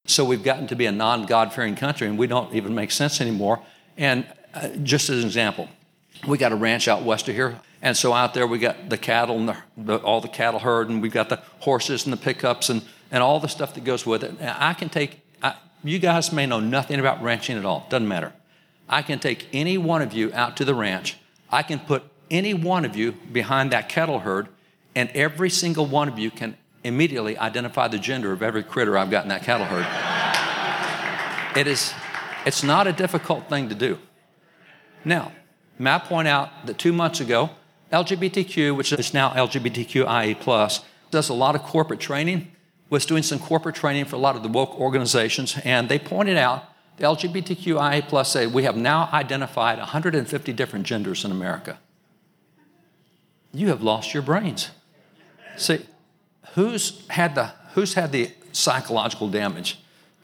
So 0.06 0.26
we've 0.26 0.44
gotten 0.44 0.66
to 0.66 0.76
be 0.76 0.84
a 0.84 0.92
non 0.92 1.24
God 1.24 1.54
fearing 1.54 1.74
country 1.74 2.06
and 2.06 2.18
we 2.18 2.26
don't 2.26 2.54
even 2.54 2.74
make 2.74 2.90
sense 2.90 3.22
anymore. 3.22 3.62
And 3.96 4.26
uh, 4.52 4.68
just 4.82 5.08
as 5.08 5.20
an 5.20 5.24
example, 5.24 5.70
we 6.28 6.36
got 6.36 6.52
a 6.52 6.56
ranch 6.56 6.86
out 6.86 7.02
west 7.02 7.28
of 7.30 7.34
here 7.34 7.58
And 7.84 7.94
so 7.94 8.14
out 8.14 8.32
there 8.32 8.46
we 8.46 8.58
got 8.58 8.88
the 8.88 8.96
cattle 8.96 9.36
and 9.36 9.50
the, 9.50 9.56
the, 9.76 9.96
all 9.98 10.22
the 10.22 10.28
cattle 10.28 10.58
herd, 10.58 10.88
and 10.88 11.02
we've 11.02 11.12
got 11.12 11.28
the 11.28 11.42
horses 11.60 12.04
and 12.04 12.12
the 12.14 12.16
pickups 12.16 12.70
and, 12.70 12.82
and 13.10 13.22
all 13.22 13.40
the 13.40 13.48
stuff 13.48 13.74
that 13.74 13.84
goes 13.84 14.06
with 14.06 14.24
it. 14.24 14.30
And 14.40 14.56
I 14.58 14.72
can 14.72 14.88
take, 14.88 15.20
I, 15.42 15.56
you 15.84 15.98
guys 15.98 16.32
may 16.32 16.46
know 16.46 16.60
nothing 16.60 16.98
about 16.98 17.22
ranching 17.22 17.58
at 17.58 17.66
all, 17.66 17.86
doesn't 17.90 18.08
matter. 18.08 18.32
I 18.88 19.02
can 19.02 19.18
take 19.18 19.48
any 19.52 19.76
one 19.76 20.00
of 20.00 20.14
you 20.14 20.32
out 20.32 20.56
to 20.56 20.64
the 20.64 20.74
ranch. 20.74 21.18
I 21.50 21.62
can 21.62 21.78
put 21.78 22.04
any 22.30 22.54
one 22.54 22.86
of 22.86 22.96
you 22.96 23.12
behind 23.12 23.70
that 23.72 23.90
cattle 23.90 24.20
herd, 24.20 24.48
and 24.94 25.10
every 25.10 25.50
single 25.50 25.84
one 25.84 26.08
of 26.08 26.18
you 26.18 26.30
can 26.30 26.56
immediately 26.84 27.36
identify 27.36 27.86
the 27.88 27.98
gender 27.98 28.32
of 28.32 28.42
every 28.42 28.62
critter 28.62 28.96
I've 28.96 29.10
got 29.10 29.24
in 29.24 29.28
that 29.28 29.42
cattle 29.42 29.66
herd. 29.66 29.86
it 31.60 31.66
is, 31.66 31.92
it's 32.46 32.62
not 32.62 32.86
a 32.86 32.94
difficult 32.94 33.50
thing 33.50 33.68
to 33.68 33.74
do. 33.74 33.98
Now, 35.04 35.32
may 35.78 35.90
I 35.90 35.98
point 35.98 36.28
out 36.28 36.48
that 36.64 36.78
two 36.78 36.94
months 36.94 37.20
ago, 37.20 37.50
LGBTQ, 37.94 38.76
which 38.76 38.92
is 38.92 39.14
now 39.14 39.30
LGBTQIA, 39.30 40.82
does 41.10 41.28
a 41.28 41.34
lot 41.34 41.54
of 41.54 41.62
corporate 41.62 42.00
training, 42.00 42.50
was 42.90 43.06
doing 43.06 43.22
some 43.22 43.38
corporate 43.38 43.76
training 43.76 44.04
for 44.04 44.16
a 44.16 44.18
lot 44.18 44.36
of 44.36 44.42
the 44.42 44.48
woke 44.48 44.78
organizations, 44.80 45.56
and 45.64 45.88
they 45.88 45.98
pointed 45.98 46.36
out 46.36 46.64
the 46.96 47.04
LGBTQIA 47.04 48.26
say 48.26 48.46
we 48.46 48.64
have 48.64 48.76
now 48.76 49.08
identified 49.12 49.78
150 49.78 50.52
different 50.52 50.86
genders 50.86 51.24
in 51.24 51.30
America. 51.30 51.78
You 53.52 53.68
have 53.68 53.82
lost 53.82 54.14
your 54.14 54.22
brains. 54.22 54.70
See, 55.56 55.84
who's 56.54 57.06
had 57.08 57.34
the 57.34 57.52
who's 57.74 57.94
had 57.94 58.12
the 58.12 58.30
psychological 58.52 59.28
damage? 59.28 59.78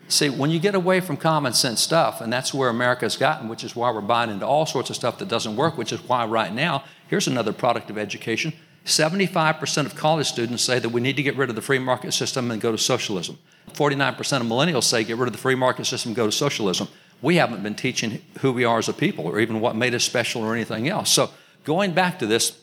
See, 0.09 0.29
when 0.29 0.50
you 0.50 0.59
get 0.59 0.75
away 0.75 1.00
from 1.00 1.17
common 1.17 1.53
sense 1.53 1.81
stuff, 1.81 2.21
and 2.21 2.33
that's 2.33 2.53
where 2.53 2.69
America's 2.69 3.17
gotten, 3.17 3.49
which 3.49 3.62
is 3.62 3.77
why 3.77 3.93
we're 3.93 4.00
buying 4.00 4.31
into 4.31 4.45
all 4.45 4.67
sorts 4.67 4.91
of 4.91 4.97
stuff 4.97 5.19
that 5.19 5.29
doesn't 5.29 5.55
work, 5.55 5.79
which 5.79 5.93
is 5.93 6.00
why 6.03 6.25
right 6.25 6.53
now, 6.53 6.83
here's 7.11 7.29
another 7.29 7.52
product 7.52 7.90
of 7.90 7.99
education 7.99 8.52
75% 8.87 9.87
of 9.87 9.95
college 9.95 10.26
students 10.26 10.62
say 10.62 10.79
that 10.79 10.88
we 10.88 11.00
need 11.00 11.17
to 11.17 11.23
get 11.23 11.37
rid 11.37 11.50
of 11.50 11.55
the 11.55 11.62
free 11.62 11.79
market 11.79 12.12
system 12.12 12.50
and 12.50 12.61
go 12.61 12.73
to 12.73 12.79
socialism. 12.79 13.38
49% 13.75 14.19
of 14.40 14.47
millennials 14.47 14.85
say 14.85 15.05
get 15.05 15.19
rid 15.19 15.26
of 15.26 15.33
the 15.33 15.38
free 15.38 15.55
market 15.55 15.85
system 15.85 16.11
and 16.11 16.17
go 16.17 16.26
to 16.26 16.33
socialism. 16.33 16.88
We 17.23 17.37
haven't 17.37 17.62
been 17.62 17.75
teaching 17.75 18.23
who 18.40 18.52
we 18.52 18.64
are 18.64 18.79
as 18.79 18.88
a 18.88 18.95
people 18.95 19.26
or 19.26 19.38
even 19.38 19.61
what 19.61 19.76
made 19.76 19.95
us 19.95 20.05
special 20.05 20.43
or 20.43 20.55
anything 20.55 20.88
else. 20.88 21.11
So, 21.11 21.31
going 21.64 21.93
back 21.93 22.19
to 22.21 22.26
this, 22.26 22.59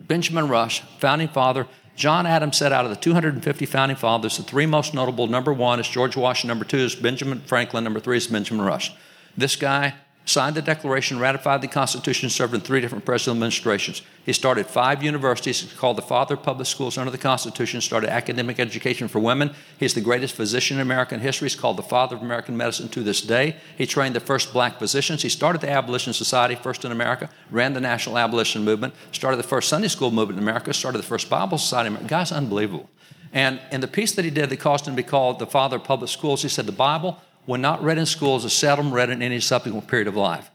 Benjamin 0.00 0.48
Rush, 0.48 0.80
founding 1.00 1.28
father, 1.28 1.66
John 1.96 2.26
Adams 2.26 2.56
said 2.56 2.72
out 2.72 2.84
of 2.84 2.90
the 2.90 2.96
250 2.96 3.66
founding 3.66 3.96
fathers, 3.96 4.36
the 4.36 4.44
three 4.44 4.66
most 4.66 4.94
notable 4.94 5.26
number 5.26 5.52
one 5.52 5.80
is 5.80 5.88
George 5.88 6.16
Washington, 6.16 6.48
number 6.48 6.64
two 6.64 6.78
is 6.78 6.94
Benjamin 6.94 7.40
Franklin, 7.40 7.82
number 7.82 7.98
three 7.98 8.18
is 8.18 8.28
Benjamin 8.28 8.64
Rush. 8.64 8.92
This 9.36 9.56
guy 9.56 9.94
signed 10.26 10.56
the 10.56 10.62
Declaration, 10.62 11.20
ratified 11.20 11.62
the 11.62 11.68
Constitution, 11.68 12.28
served 12.28 12.52
in 12.52 12.60
three 12.60 12.80
different 12.80 13.04
presidential 13.04 13.34
administrations. 13.34 14.02
He 14.24 14.32
started 14.32 14.66
five 14.66 15.02
universities 15.02 15.72
called 15.78 15.96
the 15.96 16.02
Father 16.02 16.34
of 16.34 16.42
Public 16.42 16.66
Schools 16.66 16.98
under 16.98 17.12
the 17.12 17.18
Constitution, 17.18 17.80
started 17.80 18.10
academic 18.10 18.58
education 18.58 19.06
for 19.06 19.20
women. 19.20 19.54
He's 19.78 19.94
the 19.94 20.00
greatest 20.00 20.34
physician 20.34 20.78
in 20.78 20.82
American 20.82 21.20
history. 21.20 21.46
He's 21.46 21.54
called 21.54 21.76
the 21.76 21.84
Father 21.84 22.16
of 22.16 22.22
American 22.22 22.56
Medicine 22.56 22.88
to 22.88 23.04
this 23.04 23.22
day. 23.22 23.56
He 23.78 23.86
trained 23.86 24.16
the 24.16 24.20
first 24.20 24.52
black 24.52 24.80
physicians. 24.80 25.22
He 25.22 25.28
started 25.28 25.60
the 25.60 25.70
Abolition 25.70 26.12
Society, 26.12 26.56
first 26.56 26.84
in 26.84 26.90
America, 26.90 27.30
ran 27.52 27.72
the 27.72 27.80
National 27.80 28.18
Abolition 28.18 28.64
Movement, 28.64 28.94
started 29.12 29.36
the 29.36 29.44
first 29.44 29.68
Sunday 29.68 29.88
School 29.88 30.10
movement 30.10 30.38
in 30.38 30.44
America, 30.44 30.74
started 30.74 30.98
the 30.98 31.06
first 31.06 31.30
Bible 31.30 31.56
Society 31.56 31.88
America. 31.88 32.08
Guy's 32.08 32.32
unbelievable. 32.32 32.90
And 33.32 33.60
in 33.70 33.80
the 33.80 33.88
piece 33.88 34.12
that 34.12 34.24
he 34.24 34.30
did 34.30 34.50
that 34.50 34.56
caused 34.58 34.88
him 34.88 34.96
to 34.96 35.02
be 35.02 35.06
called 35.06 35.38
the 35.38 35.46
Father 35.46 35.76
of 35.76 35.84
Public 35.84 36.10
Schools, 36.10 36.42
he 36.42 36.48
said 36.48 36.66
the 36.66 36.72
Bible 36.72 37.20
when 37.46 37.60
not 37.60 37.82
read 37.82 37.98
in 37.98 38.06
schools, 38.06 38.44
is 38.44 38.52
seldom 38.52 38.92
read 38.92 39.08
in 39.08 39.22
any 39.22 39.40
subsequent 39.40 39.86
period 39.88 40.08
of 40.08 40.16
life. 40.16 40.50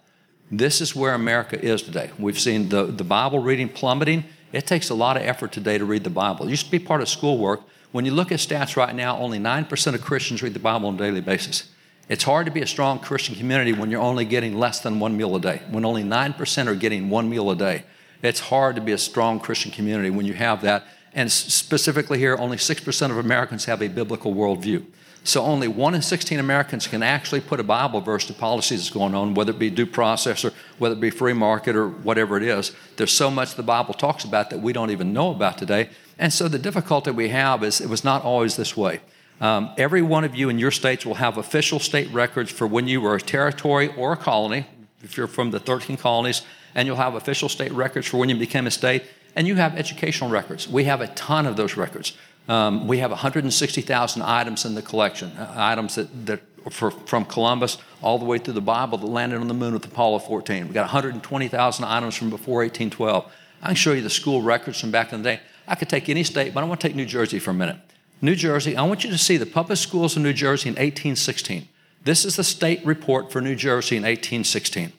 This 0.51 0.81
is 0.81 0.95
where 0.95 1.13
America 1.13 1.59
is 1.59 1.81
today. 1.81 2.11
We've 2.19 2.39
seen 2.39 2.69
the, 2.69 2.83
the 2.83 3.05
Bible 3.05 3.39
reading 3.39 3.69
plummeting. 3.69 4.25
It 4.51 4.67
takes 4.67 4.89
a 4.89 4.93
lot 4.93 5.15
of 5.15 5.23
effort 5.23 5.53
today 5.53 5.77
to 5.77 5.85
read 5.85 6.03
the 6.03 6.09
Bible. 6.09 6.45
It 6.45 6.49
used 6.49 6.65
to 6.65 6.71
be 6.71 6.79
part 6.79 7.01
of 7.01 7.07
schoolwork. 7.07 7.61
When 7.93 8.03
you 8.05 8.11
look 8.11 8.33
at 8.33 8.39
stats 8.39 8.75
right 8.75 8.93
now, 8.93 9.17
only 9.17 9.39
9% 9.39 9.93
of 9.93 10.01
Christians 10.01 10.43
read 10.43 10.53
the 10.53 10.59
Bible 10.59 10.89
on 10.89 10.95
a 10.95 10.97
daily 10.97 11.21
basis. 11.21 11.69
It's 12.09 12.25
hard 12.25 12.45
to 12.45 12.51
be 12.51 12.61
a 12.61 12.67
strong 12.67 12.99
Christian 12.99 13.35
community 13.35 13.71
when 13.71 13.89
you're 13.89 14.01
only 14.01 14.25
getting 14.25 14.59
less 14.59 14.81
than 14.81 14.99
one 14.99 15.15
meal 15.15 15.33
a 15.37 15.39
day, 15.39 15.61
when 15.69 15.85
only 15.85 16.03
9% 16.03 16.67
are 16.67 16.75
getting 16.75 17.09
one 17.09 17.29
meal 17.29 17.49
a 17.49 17.55
day. 17.55 17.85
It's 18.21 18.41
hard 18.41 18.75
to 18.75 18.81
be 18.81 18.91
a 18.91 18.97
strong 18.97 19.39
Christian 19.39 19.71
community 19.71 20.09
when 20.09 20.25
you 20.25 20.33
have 20.33 20.61
that. 20.63 20.85
And 21.13 21.31
specifically 21.31 22.19
here, 22.19 22.35
only 22.37 22.57
6% 22.57 23.11
of 23.11 23.17
Americans 23.17 23.65
have 23.65 23.81
a 23.81 23.87
biblical 23.87 24.33
worldview. 24.33 24.85
So 25.23 25.43
only 25.43 25.67
one 25.67 25.93
in 25.93 26.01
16 26.01 26.39
Americans 26.39 26.87
can 26.87 27.03
actually 27.03 27.41
put 27.41 27.59
a 27.59 27.63
Bible 27.63 28.01
verse 28.01 28.25
to 28.25 28.33
policies 28.33 28.79
that's 28.79 28.89
going 28.89 29.13
on, 29.13 29.35
whether 29.35 29.51
it 29.51 29.59
be 29.59 29.69
due 29.69 29.85
process 29.85 30.43
or 30.43 30.51
whether 30.79 30.95
it 30.95 30.99
be 30.99 31.11
free 31.11 31.33
market 31.33 31.75
or 31.75 31.87
whatever 31.87 32.37
it 32.37 32.43
is. 32.43 32.71
There's 32.97 33.11
so 33.11 33.29
much 33.29 33.53
the 33.53 33.61
Bible 33.61 33.93
talks 33.93 34.23
about 34.23 34.49
that 34.49 34.61
we 34.61 34.73
don't 34.73 34.89
even 34.89 35.13
know 35.13 35.29
about 35.29 35.59
today. 35.59 35.89
And 36.17 36.33
so 36.33 36.47
the 36.47 36.57
difficulty 36.57 37.11
we 37.11 37.29
have 37.29 37.63
is 37.63 37.81
it 37.81 37.89
was 37.89 38.03
not 38.03 38.23
always 38.23 38.55
this 38.55 38.75
way. 38.75 39.01
Um, 39.39 39.71
every 39.77 40.01
one 40.01 40.23
of 40.23 40.35
you 40.35 40.49
in 40.49 40.59
your 40.59 40.71
states 40.71 41.05
will 41.05 41.15
have 41.15 41.37
official 41.37 41.79
state 41.79 42.09
records 42.11 42.51
for 42.51 42.65
when 42.65 42.87
you 42.87 43.01
were 43.01 43.15
a 43.15 43.21
territory 43.21 43.93
or 43.95 44.13
a 44.13 44.17
colony, 44.17 44.67
if 45.03 45.17
you're 45.17 45.27
from 45.27 45.51
the 45.51 45.59
13 45.59 45.97
colonies, 45.97 46.43
and 46.73 46.87
you'll 46.87 46.97
have 46.97 47.15
official 47.15 47.49
state 47.49 47.71
records 47.71 48.07
for 48.07 48.17
when 48.17 48.29
you 48.29 48.35
became 48.35 48.67
a 48.67 48.71
state, 48.71 49.03
and 49.35 49.47
you 49.47 49.55
have 49.55 49.75
educational 49.75 50.29
records. 50.29 50.67
We 50.67 50.83
have 50.85 51.01
a 51.01 51.07
ton 51.07 51.45
of 51.45 51.55
those 51.55 51.77
records. 51.77 52.15
Um, 52.51 52.85
we 52.85 52.97
have 52.97 53.11
160,000 53.11 54.21
items 54.21 54.65
in 54.65 54.75
the 54.75 54.81
collection, 54.81 55.31
uh, 55.37 55.53
items 55.55 55.95
that, 55.95 56.25
that 56.25 56.41
for, 56.69 56.91
from 56.91 57.23
Columbus 57.23 57.77
all 58.01 58.19
the 58.19 58.25
way 58.25 58.39
through 58.39 58.55
the 58.55 58.59
Bible 58.59 58.97
that 58.97 59.07
landed 59.07 59.39
on 59.39 59.47
the 59.47 59.53
moon 59.53 59.71
with 59.71 59.85
Apollo 59.85 60.19
14. 60.19 60.65
We've 60.65 60.73
got 60.73 60.81
120,000 60.81 61.85
items 61.85 62.13
from 62.13 62.29
before 62.29 62.57
1812. 62.57 63.31
I 63.61 63.67
can 63.67 63.75
show 63.75 63.93
you 63.93 64.01
the 64.01 64.09
school 64.09 64.41
records 64.41 64.81
from 64.81 64.91
back 64.91 65.13
in 65.13 65.23
the 65.23 65.29
day. 65.29 65.39
I 65.65 65.75
could 65.75 65.87
take 65.87 66.09
any 66.09 66.25
state, 66.25 66.53
but 66.53 66.61
I 66.61 66.67
want 66.67 66.81
to 66.81 66.87
take 66.89 66.93
New 66.93 67.05
Jersey 67.05 67.39
for 67.39 67.51
a 67.51 67.53
minute. 67.53 67.77
New 68.21 68.35
Jersey, 68.35 68.75
I 68.75 68.83
want 68.83 69.05
you 69.05 69.11
to 69.11 69.17
see 69.17 69.37
the 69.37 69.45
public 69.45 69.77
schools 69.77 70.17
in 70.17 70.23
New 70.23 70.33
Jersey 70.33 70.67
in 70.67 70.73
1816. 70.73 71.69
This 72.03 72.25
is 72.25 72.35
the 72.35 72.43
state 72.43 72.85
report 72.85 73.31
for 73.31 73.39
New 73.39 73.55
Jersey 73.55 73.95
in 73.95 74.03
1816. 74.03 74.91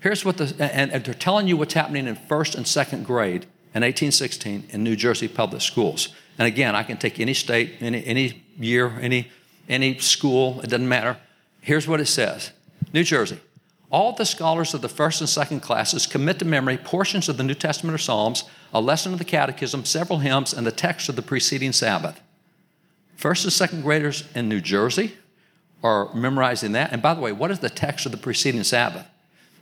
Here's 0.00 0.24
what 0.24 0.38
the, 0.38 0.54
and, 0.58 0.90
and 0.90 1.04
they're 1.04 1.12
telling 1.12 1.48
you 1.48 1.58
what's 1.58 1.74
happening 1.74 2.06
in 2.06 2.14
first 2.14 2.54
and 2.54 2.66
second 2.66 3.04
grade 3.04 3.42
in 3.74 3.82
1816 3.82 4.68
in 4.70 4.82
New 4.82 4.96
Jersey 4.96 5.28
public 5.28 5.60
schools. 5.60 6.08
And 6.38 6.46
again, 6.48 6.74
I 6.74 6.82
can 6.82 6.96
take 6.96 7.20
any 7.20 7.34
state, 7.34 7.74
any, 7.80 8.04
any 8.04 8.44
year, 8.58 8.98
any, 9.00 9.30
any 9.68 9.98
school, 9.98 10.60
it 10.60 10.70
doesn't 10.70 10.88
matter. 10.88 11.16
Here's 11.60 11.86
what 11.86 12.00
it 12.00 12.06
says 12.06 12.52
New 12.92 13.04
Jersey. 13.04 13.38
All 13.90 14.12
the 14.12 14.26
scholars 14.26 14.74
of 14.74 14.80
the 14.80 14.88
first 14.88 15.20
and 15.20 15.30
second 15.30 15.60
classes 15.60 16.06
commit 16.06 16.40
to 16.40 16.44
memory 16.44 16.76
portions 16.76 17.28
of 17.28 17.36
the 17.36 17.44
New 17.44 17.54
Testament 17.54 17.94
or 17.94 17.98
Psalms, 17.98 18.44
a 18.72 18.80
lesson 18.80 19.12
of 19.12 19.20
the 19.20 19.24
Catechism, 19.24 19.84
several 19.84 20.18
hymns, 20.18 20.52
and 20.52 20.66
the 20.66 20.72
text 20.72 21.08
of 21.08 21.14
the 21.14 21.22
preceding 21.22 21.72
Sabbath. 21.72 22.20
First 23.14 23.44
and 23.44 23.52
second 23.52 23.82
graders 23.82 24.24
in 24.34 24.48
New 24.48 24.60
Jersey 24.60 25.14
are 25.82 26.12
memorizing 26.12 26.72
that. 26.72 26.92
And 26.92 27.00
by 27.00 27.14
the 27.14 27.20
way, 27.20 27.30
what 27.30 27.52
is 27.52 27.60
the 27.60 27.70
text 27.70 28.04
of 28.04 28.10
the 28.10 28.18
preceding 28.18 28.64
Sabbath? 28.64 29.06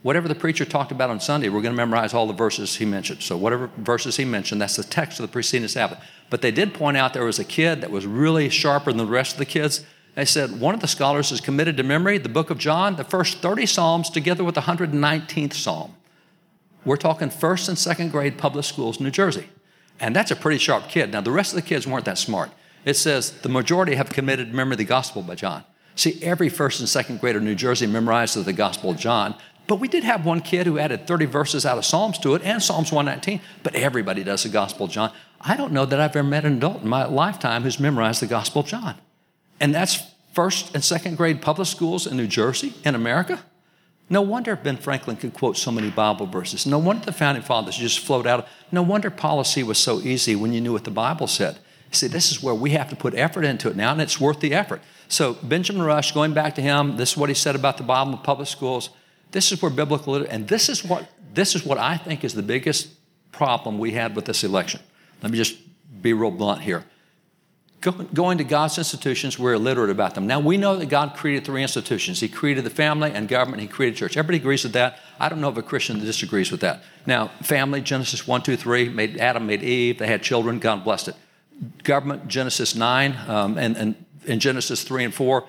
Whatever 0.03 0.29
the 0.29 0.35
preacher 0.35 0.65
talked 0.65 0.93
about 0.93 1.11
on 1.11 1.21
Sunday, 1.21 1.49
we're 1.49 1.63
going 1.63 1.75
to 1.75 1.77
memorize 1.77 2.13
all 2.13 2.27
the 2.27 2.33
verses 2.33 2.77
he 2.77 2.85
mentioned. 2.85 3.23
So, 3.23 3.37
whatever 3.37 3.71
verses 3.79 4.17
he 4.17 4.25
mentioned, 4.25 4.61
that's 4.61 4.77
the 4.77 4.85
text 4.85 5.19
of 5.21 5.27
the 5.27 5.33
preceding 5.33 5.69
Sabbath. 5.69 6.03
But 6.31 6.43
they 6.43 6.51
did 6.51 6.75
point 6.75 6.97
out 6.97 7.13
there 7.13 7.25
was 7.25 7.39
a 7.39 7.45
kid 7.45 7.81
that 7.81 7.91
was 7.91 8.07
really 8.07 8.49
sharper 8.49 8.91
than 8.91 8.99
the 8.99 9.07
rest 9.07 9.33
of 9.33 9.39
the 9.39 9.45
kids. 9.45 9.85
They 10.15 10.25
said 10.25 10.61
one 10.61 10.75
of 10.75 10.81
the 10.81 10.89
scholars 10.89 11.31
has 11.31 11.41
committed 11.41 11.77
to 11.79 11.83
memory 11.83 12.19
the 12.19 12.29
book 12.29 12.51
of 12.51 12.59
John, 12.59 12.97
the 12.97 13.05
first 13.05 13.39
30 13.39 13.67
Psalms, 13.67 14.11
together 14.11 14.45
with 14.45 14.55
the 14.55 14.63
119th 14.63 15.55
Psalm. 15.55 15.95
We're 16.85 16.97
talking 16.97 17.31
first 17.31 17.69
and 17.69 17.79
second 17.79 18.11
grade 18.11 18.37
public 18.37 18.65
schools 18.65 18.99
in 18.99 19.05
New 19.05 19.11
Jersey. 19.11 19.49
And 20.01 20.17
that's 20.17 20.31
a 20.31 20.37
pretty 20.37 20.59
sharp 20.59 20.89
kid. 20.89 21.13
Now, 21.13 21.21
the 21.21 21.31
rest 21.31 21.53
of 21.53 21.57
the 21.57 21.63
kids 21.63 21.87
weren't 21.87 22.05
that 22.07 22.19
smart. 22.19 22.51
It 22.85 22.95
says 22.95 23.31
the 23.43 23.49
majority 23.49 23.95
have 23.95 24.11
committed 24.11 24.49
to 24.49 24.55
memory 24.55 24.77
the 24.77 24.85
Gospel 24.85 25.23
by 25.23 25.37
John. 25.37 25.65
See, 25.95 26.19
every 26.23 26.49
first 26.49 26.81
and 26.81 26.89
second 26.89 27.21
grader 27.21 27.39
in 27.39 27.45
New 27.45 27.55
Jersey 27.55 27.87
memorizes 27.87 28.45
the 28.45 28.53
Gospel 28.53 28.91
of 28.91 28.97
John. 28.97 29.35
But 29.73 29.81
we 29.81 29.89
did 29.89 30.05
have 30.05 30.27
one 30.27 30.43
kid 30.43 30.67
who 30.67 30.79
added 30.79 31.07
30 31.07 31.25
verses 31.25 31.65
out 31.65 31.79
of 31.79 31.87
Psalms 31.87 32.19
to 32.19 32.35
it 32.35 32.43
and 32.45 32.63
Psalms 32.63 32.93
119, 32.93 33.41
but 33.63 33.75
everybody 33.75 34.23
does 34.23 34.43
the 34.43 34.51
Gospel 34.51 34.85
of 34.85 34.93
John. 34.93 35.11
I 35.41 35.57
don't 35.57 35.73
know 35.73 35.87
that 35.87 35.99
I've 35.99 36.15
ever 36.15 36.23
met 36.23 36.45
an 36.45 36.59
adult 36.59 36.83
in 36.83 36.89
my 36.91 37.07
lifetime 37.07 37.63
who's 37.63 37.81
memorized 37.81 38.21
the 38.21 38.27
Gospel 38.27 38.61
of 38.61 38.67
John. 38.67 38.97
And 39.61 39.75
that's 39.75 40.03
first 40.35 40.75
and 40.75 40.85
second 40.85 41.17
grade 41.17 41.41
public 41.41 41.69
schools 41.69 42.07
in 42.07 42.19
New 42.19 42.27
Jersey, 42.27 42.75
in 42.85 42.95
America. 42.95 43.43
No 44.11 44.21
wonder 44.21 44.57
Ben 44.57 44.77
Franklin 44.77 45.17
could 45.17 45.33
quote 45.33 45.57
so 45.57 45.73
many 45.73 45.89
Bible 45.89 46.27
verses. 46.27 46.67
No 46.67 46.79
wonder 46.79 47.07
the 47.07 47.13
founding 47.13 47.43
fathers 47.43 47.79
just 47.79 48.01
flowed 48.01 48.27
out. 48.27 48.47
No 48.71 48.83
wonder 48.83 49.09
policy 49.09 49.63
was 49.63 49.79
so 49.79 50.03
easy 50.03 50.37
when 50.37 50.53
you 50.53 50.61
knew 50.61 50.75
what 50.75 50.85
the 50.85 50.91
Bible 50.91 51.27
said. 51.27 51.57
See, 51.93 52.09
this 52.09 52.31
is 52.31 52.43
where 52.43 52.55
we 52.55 52.73
have 52.73 52.91
to 52.91 52.97
put 52.97 53.15
effort 53.15 53.47
into 53.47 53.71
it 53.71 53.77
now, 53.77 53.93
and 53.93 54.03
it's 54.03 54.21
worth 54.21 54.41
the 54.41 54.53
effort. 54.53 54.83
So, 55.09 55.39
Benjamin 55.43 55.81
Rush, 55.81 56.13
going 56.13 56.35
back 56.35 56.57
to 56.57 56.63
him, 56.63 56.99
this 56.99 57.13
is 57.13 57.17
what 57.17 57.31
he 57.31 57.35
said 57.35 57.55
about 57.57 57.79
the 57.79 57.85
Bible 57.85 58.13
in 58.13 58.19
public 58.19 58.49
schools. 58.49 58.91
This 59.33 59.51
is 59.51 59.61
where 59.61 59.71
biblical, 59.71 60.15
and 60.15 60.47
this 60.47 60.69
is 60.69 60.85
what 60.85 61.09
this 61.35 61.55
is 61.55 61.65
what 61.65 61.79
I 61.79 61.97
think 61.97 62.25
is 62.25 62.35
the 62.35 62.43
biggest 62.43 62.89
problem 63.33 63.79
we 63.79 63.93
had 63.93 64.15
with 64.15 64.27
this 64.27 64.45
election. 64.45 64.81
Let 65.23 65.33
me 65.33 65.39
just 65.39 65.57
be 66.03 66.13
real 66.13 66.31
blunt 66.31 66.61
here. 66.61 66.85
Go, 67.81 67.93
going 67.93 68.39
to 68.39 68.45
God's 68.45 68.79
institutions, 68.79 69.39
we're 69.39 69.55
illiterate 69.55 69.91
about 69.91 70.15
them. 70.15 70.27
Now, 70.27 70.39
we 70.39 70.57
know 70.57 70.77
that 70.77 70.89
God 70.89 71.15
created 71.17 71.45
three 71.45 71.63
institutions 71.63 72.21
He 72.21 72.29
created 72.29 72.65
the 72.65 72.71
family 72.71 73.11
and 73.13 73.27
government, 73.27 73.61
He 73.61 73.69
created 73.69 73.97
church. 73.97 74.17
Everybody 74.17 74.39
agrees 74.39 74.63
with 74.63 74.75
that. 74.75 75.01
I 75.19 75.29
don't 75.29 75.41
know 75.41 75.49
of 75.49 75.59
a 75.59 75.63
Christian 75.63 75.99
that 75.99 76.05
disagrees 76.05 76.53
with 76.53 76.61
that. 76.61 76.85
Now, 77.07 77.29
family, 77.43 77.81
Genesis 77.81 78.27
1, 78.27 78.43
2, 78.43 78.57
3, 78.57 78.89
made 78.91 79.19
Adam 79.19 79.47
made 79.47 79.63
Eve, 79.63 79.99
they 79.99 80.07
had 80.07 80.23
children, 80.23 80.61
God 80.61 80.85
blessed 80.85 81.09
it. 81.09 81.17
Government, 81.83 82.29
Genesis 82.29 82.77
9, 82.77 83.19
um, 83.27 83.59
and, 83.59 83.77
and 83.77 84.05
in 84.27 84.39
Genesis 84.39 84.85
3 84.85 85.05
and 85.05 85.15
4, 85.15 85.45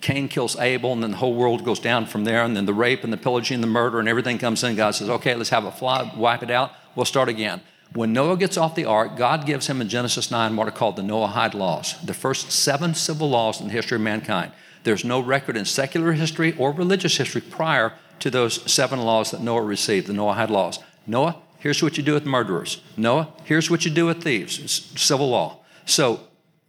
Cain 0.00 0.28
kills 0.28 0.56
Abel, 0.58 0.92
and 0.92 1.02
then 1.02 1.12
the 1.12 1.16
whole 1.16 1.34
world 1.34 1.64
goes 1.64 1.80
down 1.80 2.06
from 2.06 2.24
there, 2.24 2.44
and 2.44 2.56
then 2.56 2.66
the 2.66 2.74
rape 2.74 3.04
and 3.04 3.12
the 3.12 3.16
pillaging 3.16 3.56
and 3.56 3.62
the 3.64 3.68
murder 3.68 3.98
and 3.98 4.08
everything 4.08 4.38
comes 4.38 4.62
in. 4.62 4.76
God 4.76 4.92
says, 4.92 5.08
okay, 5.08 5.34
let's 5.34 5.50
have 5.50 5.64
a 5.64 5.72
flood, 5.72 6.16
wipe 6.16 6.42
it 6.42 6.50
out, 6.50 6.72
we'll 6.94 7.04
start 7.04 7.28
again. 7.28 7.60
When 7.92 8.12
Noah 8.12 8.36
gets 8.36 8.56
off 8.56 8.74
the 8.74 8.86
ark, 8.86 9.16
God 9.16 9.46
gives 9.46 9.68
him 9.68 9.80
in 9.80 9.88
Genesis 9.88 10.30
9 10.30 10.56
what 10.56 10.66
are 10.66 10.72
called 10.72 10.96
the 10.96 11.02
Noahide 11.02 11.54
laws, 11.54 11.94
the 12.04 12.14
first 12.14 12.50
seven 12.50 12.94
civil 12.94 13.30
laws 13.30 13.60
in 13.60 13.68
the 13.68 13.72
history 13.72 13.96
of 13.96 14.02
mankind. 14.02 14.52
There's 14.82 15.04
no 15.04 15.20
record 15.20 15.56
in 15.56 15.64
secular 15.64 16.12
history 16.12 16.56
or 16.58 16.72
religious 16.72 17.16
history 17.16 17.40
prior 17.40 17.92
to 18.18 18.30
those 18.30 18.70
seven 18.70 19.00
laws 19.00 19.30
that 19.30 19.40
Noah 19.42 19.62
received, 19.62 20.08
the 20.08 20.12
Noahide 20.12 20.50
laws. 20.50 20.80
Noah, 21.06 21.36
here's 21.58 21.82
what 21.82 21.96
you 21.96 22.02
do 22.02 22.14
with 22.14 22.26
murderers. 22.26 22.82
Noah, 22.96 23.28
here's 23.44 23.70
what 23.70 23.84
you 23.84 23.90
do 23.90 24.06
with 24.06 24.22
thieves. 24.22 24.58
It's 24.58 25.00
civil 25.00 25.30
law. 25.30 25.60
So 25.86 26.20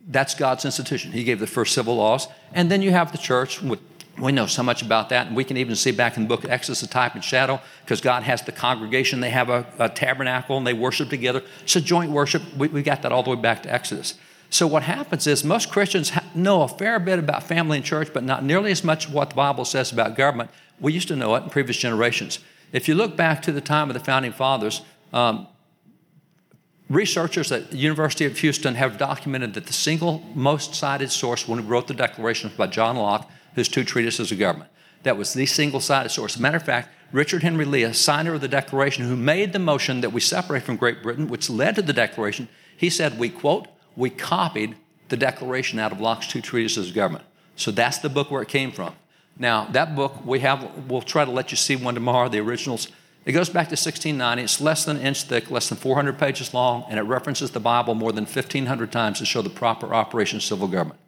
that's 0.08 0.36
God's 0.36 0.65
institution. 0.65 1.12
He 1.12 1.24
gave 1.24 1.39
the 1.39 1.48
first 1.48 1.74
civil 1.74 1.96
laws. 1.96 2.28
And 2.54 2.70
then 2.70 2.82
you 2.82 2.91
have 2.91 3.12
the 3.12 3.18
church 3.18 3.62
we 4.18 4.32
know 4.32 4.46
so 4.46 4.63
much 4.63 4.82
about 4.82 5.10
that, 5.10 5.28
and 5.28 5.36
we 5.36 5.44
can 5.44 5.58
even 5.58 5.76
see 5.76 5.91
back 5.91 6.15
in 6.15 6.24
the 6.24 6.30
book 6.30 6.44
of 6.44 6.50
Exodus 6.50 6.82
the 6.82 6.88
type 6.88 7.15
and 7.15 7.24
shadow, 7.24 7.60
because 7.84 8.00
God 8.02 8.24
has 8.24 8.41
the 8.41 8.52
congregation, 8.52 9.20
they 9.20 9.30
have 9.30 9.50
a, 9.50 9.65
a, 9.78 9.89
tabernacle, 9.89 10.58
and 10.58 10.65
they 10.65 10.74
worship 10.74 11.10
together. 11.10 11.44
It's 11.63 11.76
a 11.76 11.82
joint 11.82 12.12
worship. 12.12 12.41
We, 12.56 12.70
we 12.70 12.82
got 12.82 13.02
that 13.02 13.12
all 13.12 13.24
the 13.24 13.32
way 13.32 13.36
back 13.36 13.63
to 13.63 13.74
Exodus. 13.74 14.15
So, 14.50 14.68
what 14.68 14.84
happens 14.84 15.28
is 15.28 15.44
most 15.44 15.70
Christians 15.70 16.12
know 16.36 16.62
a 16.62 16.68
fair 16.68 17.00
bit 17.00 17.20
about 17.20 17.44
family 17.44 17.78
and 17.78 17.86
church, 17.86 18.13
but 18.13 18.24
not 18.24 18.44
nearly 18.44 18.72
as 18.72 18.84
much 18.84 19.10
what 19.10 19.32
the 19.32 19.36
Bible 19.36 19.65
says 19.65 19.91
about 19.91 20.15
government. 20.15 20.50
We 20.80 20.94
used 20.94 21.10
to 21.10 21.15
know 21.15 21.36
it 21.36 21.44
in 21.44 21.50
previous 21.50 21.78
generations. 21.78 22.39
If 22.72 22.88
you 22.88 22.96
look 22.96 23.18
back 23.18 23.41
to 23.44 23.52
the 23.52 23.62
time 23.62 23.89
of 23.89 23.96
the 23.96 24.00
founding 24.00 24.32
fathers, 24.32 24.82
um, 25.13 25.48
researchers 26.89 27.52
at 27.52 27.71
the 27.71 27.78
University 27.78 28.26
of 28.26 28.38
Houston 28.39 28.76
have 28.76 28.98
documented 28.98 29.54
that 29.56 29.65
the 29.65 29.74
single 29.74 30.24
most 30.34 30.76
cited 30.76 31.12
source 31.12 31.48
when 31.48 31.60
we 31.60 31.65
wrote 31.65 31.88
the 31.88 31.93
Declaration 31.93 32.50
was 32.50 32.58
by 32.58 32.67
John 32.67 32.95
Locke 32.98 33.30
his 33.56 33.69
two 33.69 33.84
treatises 33.84 34.32
of 34.32 34.39
government. 34.39 34.69
That 35.04 35.17
was 35.17 35.34
the 35.34 35.45
single 35.45 35.80
cited 35.80 36.12
source. 36.12 36.38
Matter 36.38 36.58
of 36.58 36.63
fact, 36.63 36.89
Richard 37.12 37.43
Henry 37.43 37.65
Lee, 37.65 37.84
a 37.84 37.93
signer 37.93 38.34
of 38.34 38.41
the 38.41 38.48
Declaration, 38.48 39.06
who 39.06 39.15
made 39.15 39.54
the 39.54 39.60
motion 39.60 40.02
that 40.02 40.12
we 40.12 40.19
separate 40.19 40.63
from 40.63 40.76
Great 40.76 41.02
Britain, 41.02 41.28
which 41.28 41.50
led 41.50 41.76
to 41.76 41.82
the 41.82 41.93
Declaration, 41.93 42.50
he 42.76 42.89
said, 42.89 43.17
We 43.17 43.30
quote, 43.30 43.67
we 43.95 44.10
copied 44.10 44.76
the 45.10 45.17
Declaration 45.17 45.80
out 45.80 45.91
of 45.91 46.02
Locke's 46.02 46.28
two 46.28 46.41
treatises 46.41 46.89
of 46.89 46.95
government. 46.95 47.26
So 47.56 47.71
that's 47.71 48.00
the 48.00 48.10
book 48.10 48.32
where 48.32 48.41
it 48.41 48.50
came 48.50 48.71
from. 48.71 48.95
Now, 49.38 49.65
that 49.71 49.95
book, 49.95 50.26
we 50.26 50.39
have, 50.39 50.89
we'll 50.89 51.02
try 51.02 51.24
to 51.24 51.32
let 51.32 51.52
you 51.52 51.58
see 51.58 51.76
one 51.76 51.93
tomorrow, 51.93 52.28
the 52.28 52.39
originals. 52.39 52.89
It 53.25 53.31
goes 53.31 53.49
back 53.49 53.67
to 53.69 53.73
1690. 53.73 54.43
It's 54.43 54.61
less 54.61 54.85
than 54.85 54.97
an 54.97 55.03
inch 55.03 55.23
thick, 55.23 55.49
less 55.49 55.67
than 55.67 55.79
400 55.79 56.19
pages 56.19 56.53
long, 56.53 56.85
and 56.89 56.99
it 56.99 57.03
references 57.03 57.49
the 57.49 57.59
Bible 57.59 57.95
more 57.95 58.11
than 58.11 58.25
1,500 58.25 58.91
times 58.91 59.17
to 59.17 59.25
show 59.25 59.41
the 59.41 59.49
proper 59.49 59.95
operation 59.95 60.38
of 60.38 60.43
civil 60.43 60.67
government. 60.67 60.99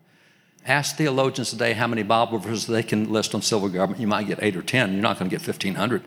Ask 0.66 0.96
theologians 0.96 1.52
today 1.52 1.74
how 1.74 1.86
many 1.86 2.02
Bible 2.02 2.40
verses 2.40 2.66
they 2.66 2.82
can 2.82 3.12
list 3.12 3.36
on 3.36 3.44
civil 3.44 3.70
government. 3.70 4.02
You 4.02 4.08
might 4.08 4.26
get 4.26 4.40
eight 4.42 4.56
or 4.56 4.64
10. 4.64 4.94
You're 4.94 5.02
not 5.02 5.20
going 5.20 5.30
to 5.30 5.38
get 5.38 5.48
1,500. 5.48 6.04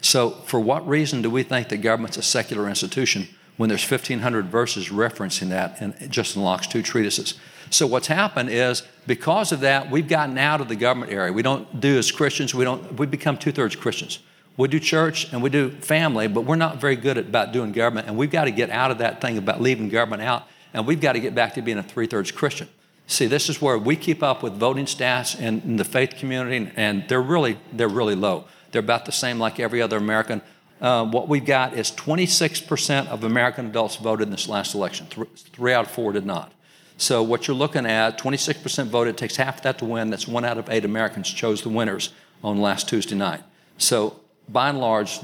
So, 0.00 0.30
for 0.30 0.58
what 0.58 0.86
reason 0.86 1.22
do 1.22 1.30
we 1.30 1.44
think 1.44 1.68
that 1.68 1.78
government's 1.78 2.16
a 2.16 2.22
secular 2.22 2.68
institution 2.68 3.28
when 3.56 3.68
there's 3.68 3.88
1,500 3.88 4.46
verses 4.46 4.88
referencing 4.88 5.50
that 5.50 5.80
in, 5.80 6.10
just 6.10 6.34
in 6.34 6.42
Locke's 6.42 6.66
two 6.66 6.82
treatises? 6.82 7.34
So, 7.70 7.86
what's 7.86 8.08
happened 8.08 8.50
is 8.50 8.82
because 9.06 9.52
of 9.52 9.60
that, 9.60 9.92
we've 9.92 10.08
gotten 10.08 10.36
out 10.38 10.60
of 10.60 10.68
the 10.68 10.76
government 10.76 11.12
area. 11.12 11.32
We 11.32 11.42
don't 11.42 11.80
do 11.80 11.96
as 11.96 12.10
Christians, 12.10 12.52
we, 12.52 12.64
don't, 12.64 12.98
we 12.98 13.06
become 13.06 13.38
two 13.38 13.52
thirds 13.52 13.76
Christians. 13.76 14.18
We 14.56 14.68
do 14.68 14.78
church 14.78 15.32
and 15.32 15.42
we 15.42 15.50
do 15.50 15.70
family, 15.70 16.28
but 16.28 16.42
we're 16.42 16.56
not 16.56 16.80
very 16.80 16.96
good 16.96 17.18
at 17.18 17.26
about 17.26 17.52
doing 17.52 17.72
government. 17.72 18.06
And 18.06 18.16
we've 18.16 18.30
got 18.30 18.44
to 18.44 18.50
get 18.50 18.70
out 18.70 18.90
of 18.90 18.98
that 18.98 19.20
thing 19.20 19.38
about 19.38 19.60
leaving 19.60 19.88
government 19.88 20.22
out, 20.22 20.46
and 20.74 20.86
we've 20.86 21.00
got 21.00 21.14
to 21.14 21.20
get 21.20 21.34
back 21.34 21.54
to 21.54 21.62
being 21.62 21.78
a 21.78 21.82
three 21.82 22.06
thirds 22.06 22.30
Christian. 22.30 22.68
See, 23.06 23.26
this 23.26 23.48
is 23.48 23.60
where 23.60 23.76
we 23.76 23.96
keep 23.96 24.22
up 24.22 24.42
with 24.42 24.54
voting 24.54 24.86
stats 24.86 25.38
in, 25.38 25.76
the 25.76 25.84
faith 25.84 26.16
community, 26.16 26.70
and 26.76 27.06
they're 27.08 27.22
really, 27.22 27.58
they're 27.72 27.88
really 27.88 28.14
low. 28.14 28.44
They're 28.70 28.80
about 28.80 29.04
the 29.04 29.12
same 29.12 29.38
like 29.38 29.60
every 29.60 29.82
other 29.82 29.96
American. 29.96 30.40
Uh, 30.80 31.04
what 31.04 31.28
we've 31.28 31.44
got 31.44 31.74
is 31.74 31.90
26% 31.90 33.08
of 33.08 33.24
American 33.24 33.66
adults 33.66 33.96
voted 33.96 34.28
in 34.28 34.30
this 34.30 34.48
last 34.48 34.74
election. 34.74 35.06
Th- 35.08 35.28
three 35.28 35.72
out 35.72 35.86
of 35.86 35.90
four 35.90 36.12
did 36.12 36.24
not. 36.24 36.52
So 36.96 37.22
what 37.22 37.48
you're 37.48 37.56
looking 37.56 37.84
at, 37.84 38.18
26% 38.18 38.86
voted, 38.86 39.14
it 39.14 39.18
takes 39.18 39.36
half 39.36 39.62
that 39.62 39.78
to 39.78 39.84
win. 39.84 40.10
That's 40.10 40.28
one 40.28 40.44
out 40.44 40.58
of 40.58 40.70
eight 40.70 40.84
Americans 40.84 41.28
chose 41.28 41.62
the 41.62 41.68
winners 41.68 42.12
on 42.42 42.60
last 42.60 42.88
Tuesday 42.88 43.16
night. 43.16 43.42
So 43.76 44.20
by 44.52 44.68
and 44.68 44.78
large, 44.78 45.20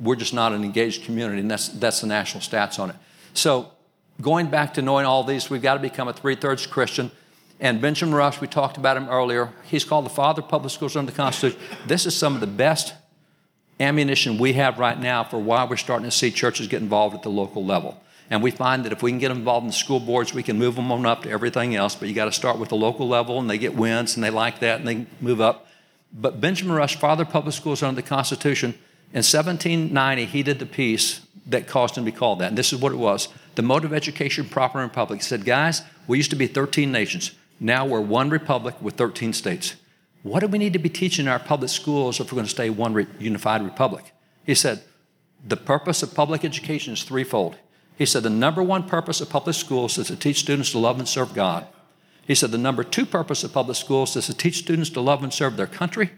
we're 0.00 0.16
just 0.16 0.34
not 0.34 0.52
an 0.52 0.64
engaged 0.64 1.04
community, 1.04 1.40
and 1.40 1.50
that's, 1.50 1.68
that's 1.68 2.00
the 2.00 2.06
national 2.06 2.42
stats 2.42 2.78
on 2.78 2.90
it. 2.90 2.96
So 3.34 3.70
going 4.20 4.48
back 4.48 4.74
to 4.74 4.82
knowing 4.82 5.06
all 5.06 5.24
these, 5.24 5.48
we've 5.48 5.62
got 5.62 5.74
to 5.74 5.80
become 5.80 6.08
a 6.08 6.12
three-thirds 6.12 6.66
Christian. 6.66 7.10
And 7.60 7.80
Benjamin 7.80 8.14
Rush, 8.14 8.40
we 8.40 8.48
talked 8.48 8.76
about 8.76 8.96
him 8.96 9.08
earlier. 9.08 9.52
He's 9.64 9.84
called 9.84 10.04
the 10.04 10.10
father 10.10 10.42
of 10.42 10.48
public 10.48 10.72
schools 10.72 10.96
under 10.96 11.12
the 11.12 11.16
Constitution. 11.16 11.60
This 11.86 12.06
is 12.06 12.16
some 12.16 12.34
of 12.34 12.40
the 12.40 12.46
best 12.46 12.94
ammunition 13.78 14.38
we 14.38 14.54
have 14.54 14.78
right 14.78 14.98
now 14.98 15.22
for 15.24 15.38
why 15.38 15.64
we're 15.64 15.76
starting 15.76 16.04
to 16.04 16.10
see 16.10 16.30
churches 16.30 16.66
get 16.66 16.82
involved 16.82 17.14
at 17.14 17.22
the 17.22 17.30
local 17.30 17.64
level. 17.64 18.02
And 18.30 18.42
we 18.42 18.50
find 18.50 18.84
that 18.84 18.92
if 18.92 19.02
we 19.02 19.10
can 19.10 19.18
get 19.18 19.30
involved 19.30 19.64
in 19.64 19.68
the 19.68 19.74
school 19.74 20.00
boards, 20.00 20.34
we 20.34 20.42
can 20.42 20.58
move 20.58 20.74
them 20.74 20.90
on 20.90 21.06
up 21.06 21.22
to 21.22 21.30
everything 21.30 21.76
else. 21.76 21.94
But 21.94 22.08
you 22.08 22.14
got 22.14 22.24
to 22.24 22.32
start 22.32 22.58
with 22.58 22.70
the 22.70 22.76
local 22.76 23.08
level, 23.08 23.38
and 23.38 23.48
they 23.48 23.58
get 23.58 23.74
wins, 23.74 24.14
and 24.16 24.24
they 24.24 24.30
like 24.30 24.60
that, 24.60 24.80
and 24.80 24.88
they 24.88 25.06
move 25.20 25.40
up. 25.40 25.66
But 26.12 26.40
Benjamin 26.40 26.76
Rush, 26.76 26.96
father 26.96 27.22
of 27.22 27.30
public 27.30 27.54
schools 27.54 27.82
under 27.82 28.00
the 28.00 28.06
Constitution, 28.06 28.74
in 29.12 29.18
1790, 29.18 30.26
he 30.26 30.42
did 30.42 30.58
the 30.58 30.66
piece 30.66 31.20
that 31.46 31.66
caused 31.66 31.96
him 31.96 32.04
to 32.04 32.10
be 32.10 32.16
called 32.16 32.38
that. 32.38 32.48
And 32.48 32.58
this 32.58 32.72
is 32.72 32.80
what 32.80 32.92
it 32.92 32.96
was 32.96 33.28
The 33.54 33.62
Mode 33.62 33.84
of 33.84 33.92
Education 33.92 34.48
Proper 34.48 34.78
in 34.78 34.88
Republic. 34.88 35.20
He 35.20 35.24
said, 35.24 35.44
Guys, 35.44 35.82
we 36.06 36.16
used 36.16 36.30
to 36.30 36.36
be 36.36 36.46
13 36.46 36.90
nations. 36.90 37.32
Now 37.60 37.86
we're 37.86 38.00
one 38.00 38.30
republic 38.30 38.74
with 38.80 38.94
13 38.94 39.32
states. 39.32 39.76
What 40.22 40.40
do 40.40 40.46
we 40.46 40.58
need 40.58 40.72
to 40.72 40.78
be 40.78 40.88
teaching 40.88 41.28
our 41.28 41.38
public 41.38 41.70
schools 41.70 42.20
if 42.20 42.30
we're 42.32 42.36
going 42.36 42.46
to 42.46 42.50
stay 42.50 42.70
one 42.70 42.94
re- 42.94 43.06
unified 43.18 43.62
republic? 43.62 44.12
He 44.44 44.54
said, 44.54 44.82
the 45.44 45.56
purpose 45.56 46.02
of 46.02 46.14
public 46.14 46.44
education 46.44 46.92
is 46.92 47.02
threefold. 47.02 47.56
He 47.96 48.06
said, 48.06 48.22
the 48.22 48.30
number 48.30 48.62
one 48.62 48.84
purpose 48.84 49.20
of 49.20 49.28
public 49.28 49.56
schools 49.56 49.98
is 49.98 50.06
to 50.08 50.16
teach 50.16 50.38
students 50.38 50.70
to 50.72 50.78
love 50.78 50.98
and 50.98 51.08
serve 51.08 51.34
God. 51.34 51.66
He 52.26 52.34
said, 52.34 52.50
the 52.50 52.58
number 52.58 52.84
two 52.84 53.04
purpose 53.04 53.42
of 53.44 53.52
public 53.52 53.76
schools 53.76 54.16
is 54.16 54.26
to 54.26 54.34
teach 54.34 54.58
students 54.58 54.90
to 54.90 55.00
love 55.00 55.22
and 55.22 55.32
serve 55.32 55.56
their 55.56 55.66
country. 55.66 56.12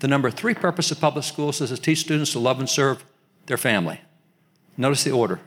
The 0.00 0.08
number 0.08 0.30
three 0.30 0.54
purpose 0.54 0.90
of 0.90 1.00
public 1.00 1.24
schools 1.24 1.60
is 1.60 1.70
to 1.70 1.76
teach 1.76 2.00
students 2.00 2.32
to 2.32 2.38
love 2.38 2.60
and 2.60 2.68
serve 2.68 3.04
their 3.46 3.56
family. 3.56 4.00
Notice 4.76 5.04
the 5.04 5.10
order. 5.10 5.40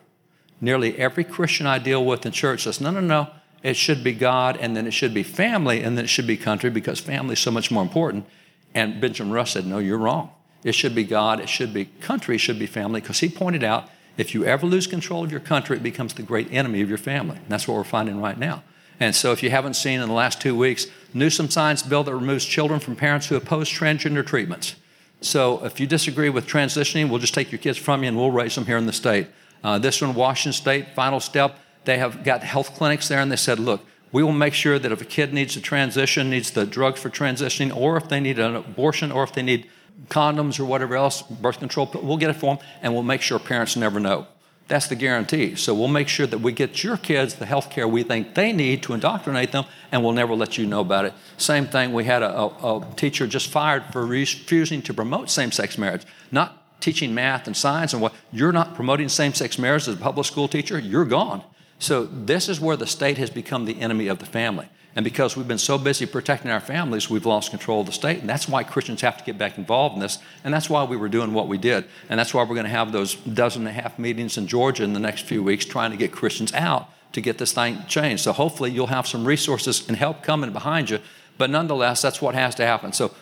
Nearly 0.60 0.98
every 0.98 1.24
Christian 1.24 1.66
I 1.66 1.80
deal 1.80 2.04
with 2.04 2.26
in 2.26 2.34
church 2.34 2.64
says, 2.64 2.82
no, 2.82 2.92
no, 2.92 3.00
no, 3.00 3.30
it 3.64 3.76
should 3.76 4.04
be 4.04 4.14
God, 4.14 4.58
and 4.58 4.76
then 4.76 4.88
it 4.88 4.92
should 4.92 5.14
be 5.14 5.24
family, 5.24 5.84
and 5.84 5.98
then 5.98 6.06
it 6.06 6.10
should 6.10 6.28
be 6.28 6.38
country 6.38 6.70
because 6.70 7.00
family 7.00 7.34
is 7.34 7.40
so 7.40 7.52
much 7.52 7.70
more 7.70 7.84
important. 7.84 8.26
And 8.74 9.00
Benjamin 9.00 9.34
Rush 9.34 9.54
said, 9.54 9.66
No, 9.66 9.78
you're 9.78 9.98
wrong. 9.98 10.32
It 10.64 10.74
should 10.74 10.96
be 10.96 11.04
God, 11.04 11.40
it 11.40 11.50
should 11.50 11.74
be 11.74 11.86
country, 11.86 12.36
it 12.36 12.40
should 12.40 12.60
be 12.60 12.66
family, 12.66 13.02
because 13.02 13.20
he 13.20 13.30
pointed 13.30 13.64
out 13.64 13.90
if 14.18 14.34
you 14.34 14.46
ever 14.46 14.66
lose 14.66 14.88
control 14.88 15.24
of 15.24 15.32
your 15.32 15.40
country, 15.40 15.78
it 15.78 15.84
becomes 15.84 16.14
the 16.14 16.24
great 16.24 16.52
enemy 16.52 16.82
of 16.82 16.90
your 16.90 16.98
family. 16.98 17.38
And 17.38 17.50
that's 17.50 17.68
what 17.68 17.76
we're 17.76 17.84
finding 17.84 18.22
right 18.22 18.38
now. 18.38 18.64
And 19.02 19.16
so, 19.16 19.32
if 19.32 19.42
you 19.42 19.50
haven't 19.50 19.74
seen 19.74 20.00
in 20.00 20.08
the 20.08 20.14
last 20.14 20.40
two 20.40 20.56
weeks, 20.56 20.86
Newsom 21.14 21.50
signs 21.50 21.82
bill 21.82 22.04
that 22.04 22.14
removes 22.14 22.46
children 22.46 22.80
from 22.80 22.96
parents 22.96 23.28
who 23.28 23.36
oppose 23.36 23.68
transgender 23.68 24.26
treatments. 24.26 24.76
So, 25.22 25.66
if 25.66 25.80
you 25.80 25.88
disagree 25.88 26.30
with 26.30 26.48
transitioning, 26.48 27.10
we'll 27.10 27.20
just 27.20 27.34
take 27.34 27.52
your 27.52 27.60
kids 27.60 27.80
from 27.80 28.04
you 28.04 28.10
and 28.10 28.18
we'll 28.18 28.32
raise 28.32 28.54
them 28.54 28.68
here 28.68 28.78
in 28.78 28.86
the 28.86 28.94
state. 28.94 29.28
Uh, 29.64 29.80
this 29.80 30.02
one, 30.02 30.14
Washington 30.14 30.54
State, 30.54 30.96
final 30.96 31.20
step 31.20 31.58
they 31.84 31.98
have 31.98 32.24
got 32.24 32.44
health 32.44 32.76
clinics 32.76 33.08
there, 33.08 33.20
and 33.20 33.32
they 33.32 33.36
said, 33.36 33.58
look, 33.58 33.82
we 34.12 34.22
will 34.22 34.34
make 34.34 34.54
sure 34.54 34.78
that 34.78 34.92
if 34.92 35.02
a 35.02 35.06
kid 35.06 35.34
needs 35.34 35.54
to 35.54 35.62
transition, 35.62 36.30
needs 36.30 36.52
the 36.52 36.66
drugs 36.66 37.00
for 37.00 37.10
transitioning, 37.10 37.76
or 37.76 37.98
if 37.98 38.08
they 38.08 38.20
need 38.20 38.38
an 38.38 38.56
abortion, 38.56 39.12
or 39.12 39.24
if 39.24 39.34
they 39.34 39.42
need 39.42 39.68
condoms 40.10 40.60
or 40.60 40.66
whatever 40.66 40.96
else, 40.96 41.24
birth 41.24 41.60
control, 41.60 41.90
we'll 42.04 42.18
get 42.18 42.30
it 42.30 42.36
for 42.36 42.56
them, 42.56 42.66
and 42.84 42.94
we'll 42.94 43.04
make 43.04 43.22
sure 43.22 43.40
parents 43.40 43.76
never 43.76 44.00
know. 44.00 44.28
That's 44.72 44.88
the 44.88 44.96
guarantee. 44.96 45.56
So 45.56 45.76
we'll 45.76 45.90
make 45.90 46.08
sure 46.08 46.26
that 46.26 46.38
we 46.38 46.54
get 46.54 46.82
your 46.82 46.96
kids 46.96 47.36
the 47.36 47.46
health 47.46 47.70
care 47.70 47.86
we 47.86 48.04
think 48.04 48.36
they 48.36 48.54
need 48.54 48.82
to 48.84 48.94
indoctrinate 48.94 49.52
them, 49.52 49.66
and 49.92 50.02
we'll 50.02 50.14
never 50.14 50.34
let 50.34 50.58
you 50.58 50.66
know 50.66 50.80
about 50.80 51.04
it. 51.04 51.14
Same 51.36 51.68
thing, 51.68 51.92
we 51.92 52.06
had 52.06 52.24
a, 52.24 52.34
a, 52.34 52.78
a 52.78 52.94
teacher 52.96 53.28
just 53.28 53.50
fired 53.50 53.84
for 53.92 54.06
refusing 54.06 54.82
to 54.84 54.94
promote 54.94 55.30
same 55.30 55.52
sex 55.52 55.78
marriage. 55.78 56.04
Not 56.32 56.80
teaching 56.80 57.14
math 57.14 57.48
and 57.48 57.58
science 57.58 57.92
and 57.92 58.02
what. 58.02 58.14
You're 58.32 58.54
not 58.54 58.74
promoting 58.74 59.10
same 59.10 59.34
sex 59.34 59.60
marriage 59.60 59.90
as 59.90 59.96
a 59.96 59.98
public 59.98 60.26
school 60.26 60.48
teacher, 60.48 60.80
you're 60.80 61.04
gone. 61.04 61.44
So, 61.78 62.06
this 62.06 62.48
is 62.48 62.62
where 62.62 62.78
the 62.78 62.88
state 62.88 63.18
has 63.18 63.30
become 63.30 63.66
the 63.66 63.82
enemy 63.82 64.08
of 64.08 64.20
the 64.20 64.26
family. 64.26 64.70
And 64.96 65.06
because 65.06 65.38
we've 65.38 65.48
been 65.48 65.58
so 65.58 65.78
busy 65.78 66.06
protecting 66.06 66.52
our 66.52 66.60
families, 66.60 67.10
we've 67.10 67.26
lost 67.26 67.50
control 67.50 67.82
of 67.82 67.86
the 67.86 67.94
state. 67.94 68.20
And 68.20 68.30
that's 68.30 68.50
why 68.50 68.64
Christians 68.64 69.02
have 69.02 69.18
to 69.18 69.24
get 69.24 69.38
back 69.38 69.58
involved 69.58 69.96
in 69.96 70.02
this. 70.02 70.20
And 70.44 70.54
that's 70.54 70.70
why 70.70 70.84
we 70.84 70.98
were 70.98 71.08
doing 71.08 71.34
what 71.34 71.48
we 71.48 71.58
did. 71.58 71.86
And 72.10 72.20
that's 72.20 72.34
why 72.34 72.44
we're 72.44 72.56
going 72.56 72.66
to 72.66 72.72
have 72.72 72.92
those 72.92 73.16
dozen 73.16 73.66
and 73.68 73.78
a 73.78 73.82
half 73.82 73.98
meetings 73.98 74.38
in 74.38 74.48
Georgia 74.48 74.84
in 74.84 74.94
the 74.94 75.00
next 75.00 75.26
few 75.26 75.42
weeks 75.42 75.64
trying 75.64 75.92
to 75.92 75.98
get 75.98 76.12
Christians 76.12 76.54
out 76.54 76.90
to 77.14 77.22
get 77.22 77.38
this 77.38 77.54
thing 77.54 77.84
changed. 77.88 78.24
So 78.24 78.34
hopefully 78.34 78.72
you'll 78.72 78.88
have 78.88 79.08
some 79.08 79.26
resources 79.26 79.88
and 79.88 79.96
help 79.96 80.24
coming 80.24 80.52
behind 80.52 80.90
you. 80.90 81.00
But 81.38 81.50
nonetheless, 81.50 82.02
that's 82.02 82.22
what 82.22 82.36
has 82.36 82.56
to 82.56 82.66
happen. 82.66 82.92
So 82.94 83.14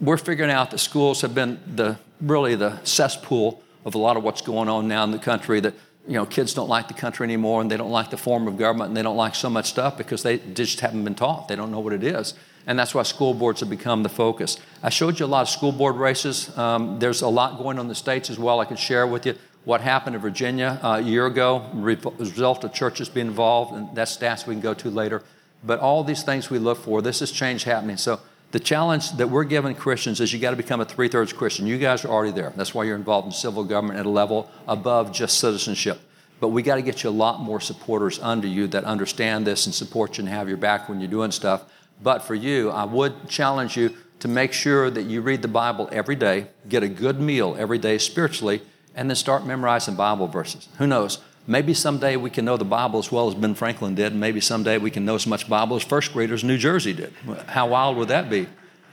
we're 0.00 0.18
figuring 0.18 0.50
out 0.50 0.70
that 0.70 0.78
schools 0.78 1.22
have 1.22 1.34
been 1.34 1.60
the 1.66 1.98
really 2.20 2.54
the 2.54 2.80
cesspool 2.84 3.62
of 3.84 3.94
a 3.94 3.98
lot 3.98 4.16
of 4.16 4.22
what's 4.22 4.40
going 4.40 4.68
on 4.68 4.88
now 4.88 5.04
in 5.04 5.10
the 5.10 5.18
country 5.18 5.60
that 5.60 5.74
you 6.06 6.14
know 6.14 6.26
kids 6.26 6.54
don't 6.54 6.68
like 6.68 6.88
the 6.88 6.94
country 6.94 7.24
anymore 7.24 7.60
and 7.60 7.70
they 7.70 7.76
don't 7.76 7.90
like 7.90 8.10
the 8.10 8.16
form 8.16 8.46
of 8.46 8.58
government 8.58 8.88
and 8.88 8.96
they 8.96 9.02
don't 9.02 9.16
like 9.16 9.34
so 9.34 9.48
much 9.48 9.66
stuff 9.66 9.96
because 9.96 10.22
they 10.22 10.38
just 10.38 10.80
haven't 10.80 11.04
been 11.04 11.14
taught. 11.14 11.48
They 11.48 11.56
don't 11.56 11.70
know 11.70 11.80
what 11.80 11.92
it 11.92 12.04
is. 12.04 12.34
And 12.66 12.78
that's 12.78 12.94
why 12.94 13.02
school 13.02 13.34
boards 13.34 13.60
have 13.60 13.68
become 13.68 14.02
the 14.02 14.08
focus. 14.08 14.56
I 14.82 14.88
showed 14.88 15.20
you 15.20 15.26
a 15.26 15.28
lot 15.28 15.42
of 15.42 15.48
school 15.48 15.72
board 15.72 15.96
races. 15.96 16.56
Um, 16.56 16.98
there's 16.98 17.20
a 17.20 17.28
lot 17.28 17.58
going 17.58 17.78
on 17.78 17.84
in 17.84 17.88
the 17.88 17.94
states 17.94 18.30
as 18.30 18.38
well. 18.38 18.60
I 18.60 18.64
could 18.64 18.78
share 18.78 19.06
with 19.06 19.26
you 19.26 19.34
what 19.64 19.80
happened 19.80 20.14
in 20.14 20.20
virginia 20.20 20.78
uh, 20.82 20.96
a 20.98 21.00
year 21.00 21.26
ago 21.26 21.70
result 21.72 22.64
of 22.64 22.72
churches 22.74 23.08
being 23.08 23.26
involved 23.26 23.72
and 23.72 23.94
that's 23.96 24.14
stats 24.14 24.46
we 24.46 24.54
can 24.54 24.60
go 24.60 24.74
to 24.74 24.90
later. 24.90 25.22
But 25.62 25.80
all 25.80 26.04
these 26.04 26.22
things 26.22 26.50
we 26.50 26.58
look 26.58 26.78
for 26.78 27.00
this 27.00 27.22
is 27.22 27.32
change 27.32 27.64
happening. 27.64 27.96
So 27.96 28.20
the 28.54 28.60
challenge 28.60 29.10
that 29.16 29.28
we're 29.28 29.42
giving 29.42 29.74
Christians 29.74 30.20
is 30.20 30.32
you 30.32 30.38
got 30.38 30.52
to 30.52 30.56
become 30.56 30.80
a 30.80 30.84
three 30.84 31.08
thirds 31.08 31.32
Christian. 31.32 31.66
You 31.66 31.76
guys 31.76 32.04
are 32.04 32.08
already 32.08 32.30
there. 32.30 32.52
That's 32.54 32.72
why 32.72 32.84
you're 32.84 32.94
involved 32.94 33.26
in 33.26 33.32
civil 33.32 33.64
government 33.64 33.98
at 33.98 34.06
a 34.06 34.08
level 34.08 34.48
above 34.68 35.10
just 35.10 35.40
citizenship. 35.40 36.00
But 36.38 36.50
we 36.50 36.62
got 36.62 36.76
to 36.76 36.82
get 36.82 37.02
you 37.02 37.10
a 37.10 37.18
lot 37.26 37.40
more 37.40 37.60
supporters 37.60 38.20
under 38.20 38.46
you 38.46 38.68
that 38.68 38.84
understand 38.84 39.44
this 39.44 39.66
and 39.66 39.74
support 39.74 40.18
you 40.18 40.22
and 40.22 40.28
have 40.28 40.46
your 40.48 40.56
back 40.56 40.88
when 40.88 41.00
you're 41.00 41.10
doing 41.10 41.32
stuff. 41.32 41.64
But 42.00 42.20
for 42.20 42.36
you, 42.36 42.70
I 42.70 42.84
would 42.84 43.28
challenge 43.28 43.76
you 43.76 43.92
to 44.20 44.28
make 44.28 44.52
sure 44.52 44.88
that 44.88 45.02
you 45.02 45.20
read 45.20 45.42
the 45.42 45.48
Bible 45.48 45.88
every 45.90 46.14
day, 46.14 46.46
get 46.68 46.84
a 46.84 46.88
good 46.88 47.18
meal 47.18 47.56
every 47.58 47.78
day 47.78 47.98
spiritually, 47.98 48.62
and 48.94 49.10
then 49.10 49.16
start 49.16 49.44
memorizing 49.44 49.96
Bible 49.96 50.28
verses. 50.28 50.68
Who 50.78 50.86
knows? 50.86 51.18
Maybe 51.46 51.74
someday 51.74 52.16
we 52.16 52.30
can 52.30 52.46
know 52.46 52.56
the 52.56 52.64
Bible 52.64 52.98
as 52.98 53.12
well 53.12 53.28
as 53.28 53.34
Ben 53.34 53.54
Franklin 53.54 53.94
did. 53.94 54.14
Maybe 54.14 54.40
someday 54.40 54.78
we 54.78 54.90
can 54.90 55.04
know 55.04 55.14
as 55.14 55.26
much 55.26 55.48
Bible 55.48 55.76
as 55.76 55.82
first 55.82 56.12
graders 56.12 56.42
in 56.42 56.48
New 56.48 56.56
Jersey 56.56 56.94
did. 56.94 57.12
How 57.48 57.66
wild 57.68 57.98
would 57.98 58.08
that 58.08 58.30
be? 58.30 58.48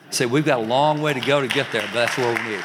Say, 0.10 0.26
we've 0.26 0.44
got 0.44 0.60
a 0.60 0.64
long 0.64 1.02
way 1.02 1.14
to 1.14 1.22
go 1.22 1.40
to 1.40 1.48
get 1.48 1.72
there, 1.72 1.84
but 1.84 1.94
that's 1.94 2.18
where 2.18 2.28
we 2.28 2.50
need. 2.50 2.64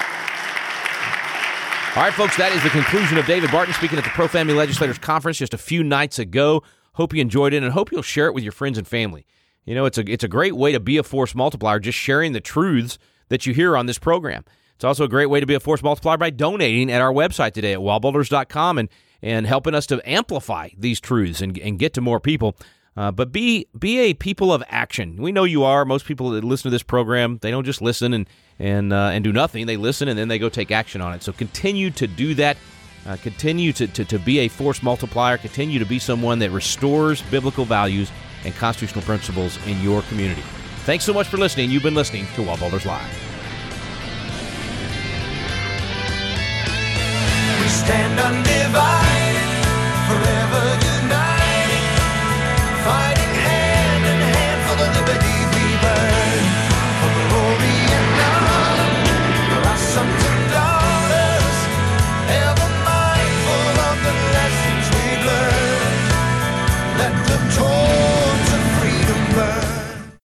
All 1.94 2.02
right, 2.02 2.12
folks, 2.12 2.36
that 2.36 2.52
is 2.52 2.62
the 2.64 2.70
conclusion 2.70 3.16
of 3.16 3.26
David 3.26 3.50
Barton 3.52 3.72
speaking 3.74 3.96
at 3.96 4.04
the 4.04 4.10
Pro 4.10 4.26
Family 4.26 4.54
Legislators 4.54 4.98
Conference 4.98 5.38
just 5.38 5.54
a 5.54 5.58
few 5.58 5.84
nights 5.84 6.18
ago. 6.18 6.62
Hope 6.94 7.14
you 7.14 7.22
enjoyed 7.22 7.54
it 7.54 7.62
and 7.62 7.72
hope 7.72 7.92
you'll 7.92 8.02
share 8.02 8.26
it 8.26 8.34
with 8.34 8.42
your 8.42 8.52
friends 8.52 8.76
and 8.76 8.86
family. 8.86 9.24
You 9.64 9.74
know, 9.74 9.84
it's 9.84 9.98
a, 9.98 10.10
it's 10.10 10.24
a 10.24 10.28
great 10.28 10.56
way 10.56 10.72
to 10.72 10.80
be 10.80 10.98
a 10.98 11.02
force 11.02 11.34
multiplier, 11.34 11.78
just 11.78 11.96
sharing 11.96 12.32
the 12.32 12.40
truths 12.40 12.98
that 13.28 13.46
you 13.46 13.54
hear 13.54 13.76
on 13.76 13.86
this 13.86 13.98
program. 13.98 14.44
It's 14.74 14.84
also 14.84 15.04
a 15.04 15.08
great 15.08 15.26
way 15.26 15.40
to 15.40 15.46
be 15.46 15.54
a 15.54 15.60
force 15.60 15.82
multiplier 15.82 16.18
by 16.18 16.30
donating 16.30 16.90
at 16.90 17.00
our 17.00 17.12
website 17.12 17.52
today 17.52 17.72
at 17.72 17.78
wallbuilders.com 17.78 18.78
and 18.78 18.88
and 19.22 19.46
helping 19.46 19.74
us 19.74 19.86
to 19.86 20.00
amplify 20.08 20.68
these 20.76 21.00
truths 21.00 21.40
and, 21.40 21.58
and 21.58 21.78
get 21.78 21.94
to 21.94 22.00
more 22.00 22.20
people. 22.20 22.56
Uh, 22.96 23.10
but 23.10 23.30
be 23.30 23.66
be 23.78 23.98
a 23.98 24.14
people 24.14 24.52
of 24.52 24.62
action. 24.68 25.16
We 25.16 25.30
know 25.30 25.44
you 25.44 25.64
are. 25.64 25.84
Most 25.84 26.06
people 26.06 26.30
that 26.30 26.44
listen 26.44 26.64
to 26.64 26.70
this 26.70 26.82
program, 26.82 27.38
they 27.42 27.50
don't 27.50 27.64
just 27.64 27.82
listen 27.82 28.14
and 28.14 28.26
and 28.58 28.92
uh, 28.92 29.10
and 29.12 29.22
do 29.22 29.32
nothing. 29.32 29.66
They 29.66 29.76
listen 29.76 30.08
and 30.08 30.18
then 30.18 30.28
they 30.28 30.38
go 30.38 30.48
take 30.48 30.70
action 30.70 31.02
on 31.02 31.12
it. 31.12 31.22
So 31.22 31.32
continue 31.32 31.90
to 31.90 32.06
do 32.06 32.34
that. 32.36 32.56
Uh, 33.06 33.16
continue 33.22 33.72
to, 33.72 33.86
to, 33.86 34.04
to 34.04 34.18
be 34.18 34.40
a 34.40 34.48
force 34.48 34.82
multiplier. 34.82 35.36
Continue 35.36 35.78
to 35.78 35.84
be 35.84 35.98
someone 35.98 36.40
that 36.40 36.50
restores 36.50 37.22
biblical 37.22 37.64
values 37.64 38.10
and 38.44 38.52
constitutional 38.54 39.04
principles 39.04 39.64
in 39.66 39.80
your 39.80 40.02
community. 40.02 40.42
Thanks 40.86 41.04
so 41.04 41.12
much 41.12 41.28
for 41.28 41.36
listening. 41.36 41.70
You've 41.70 41.84
been 41.84 41.94
listening 41.94 42.26
to 42.34 42.42
Wall 42.42 42.56
Builders 42.56 42.84
Live. 42.86 43.26
stand 47.68 48.18
undivided 48.18 49.05
forever. 50.16 50.75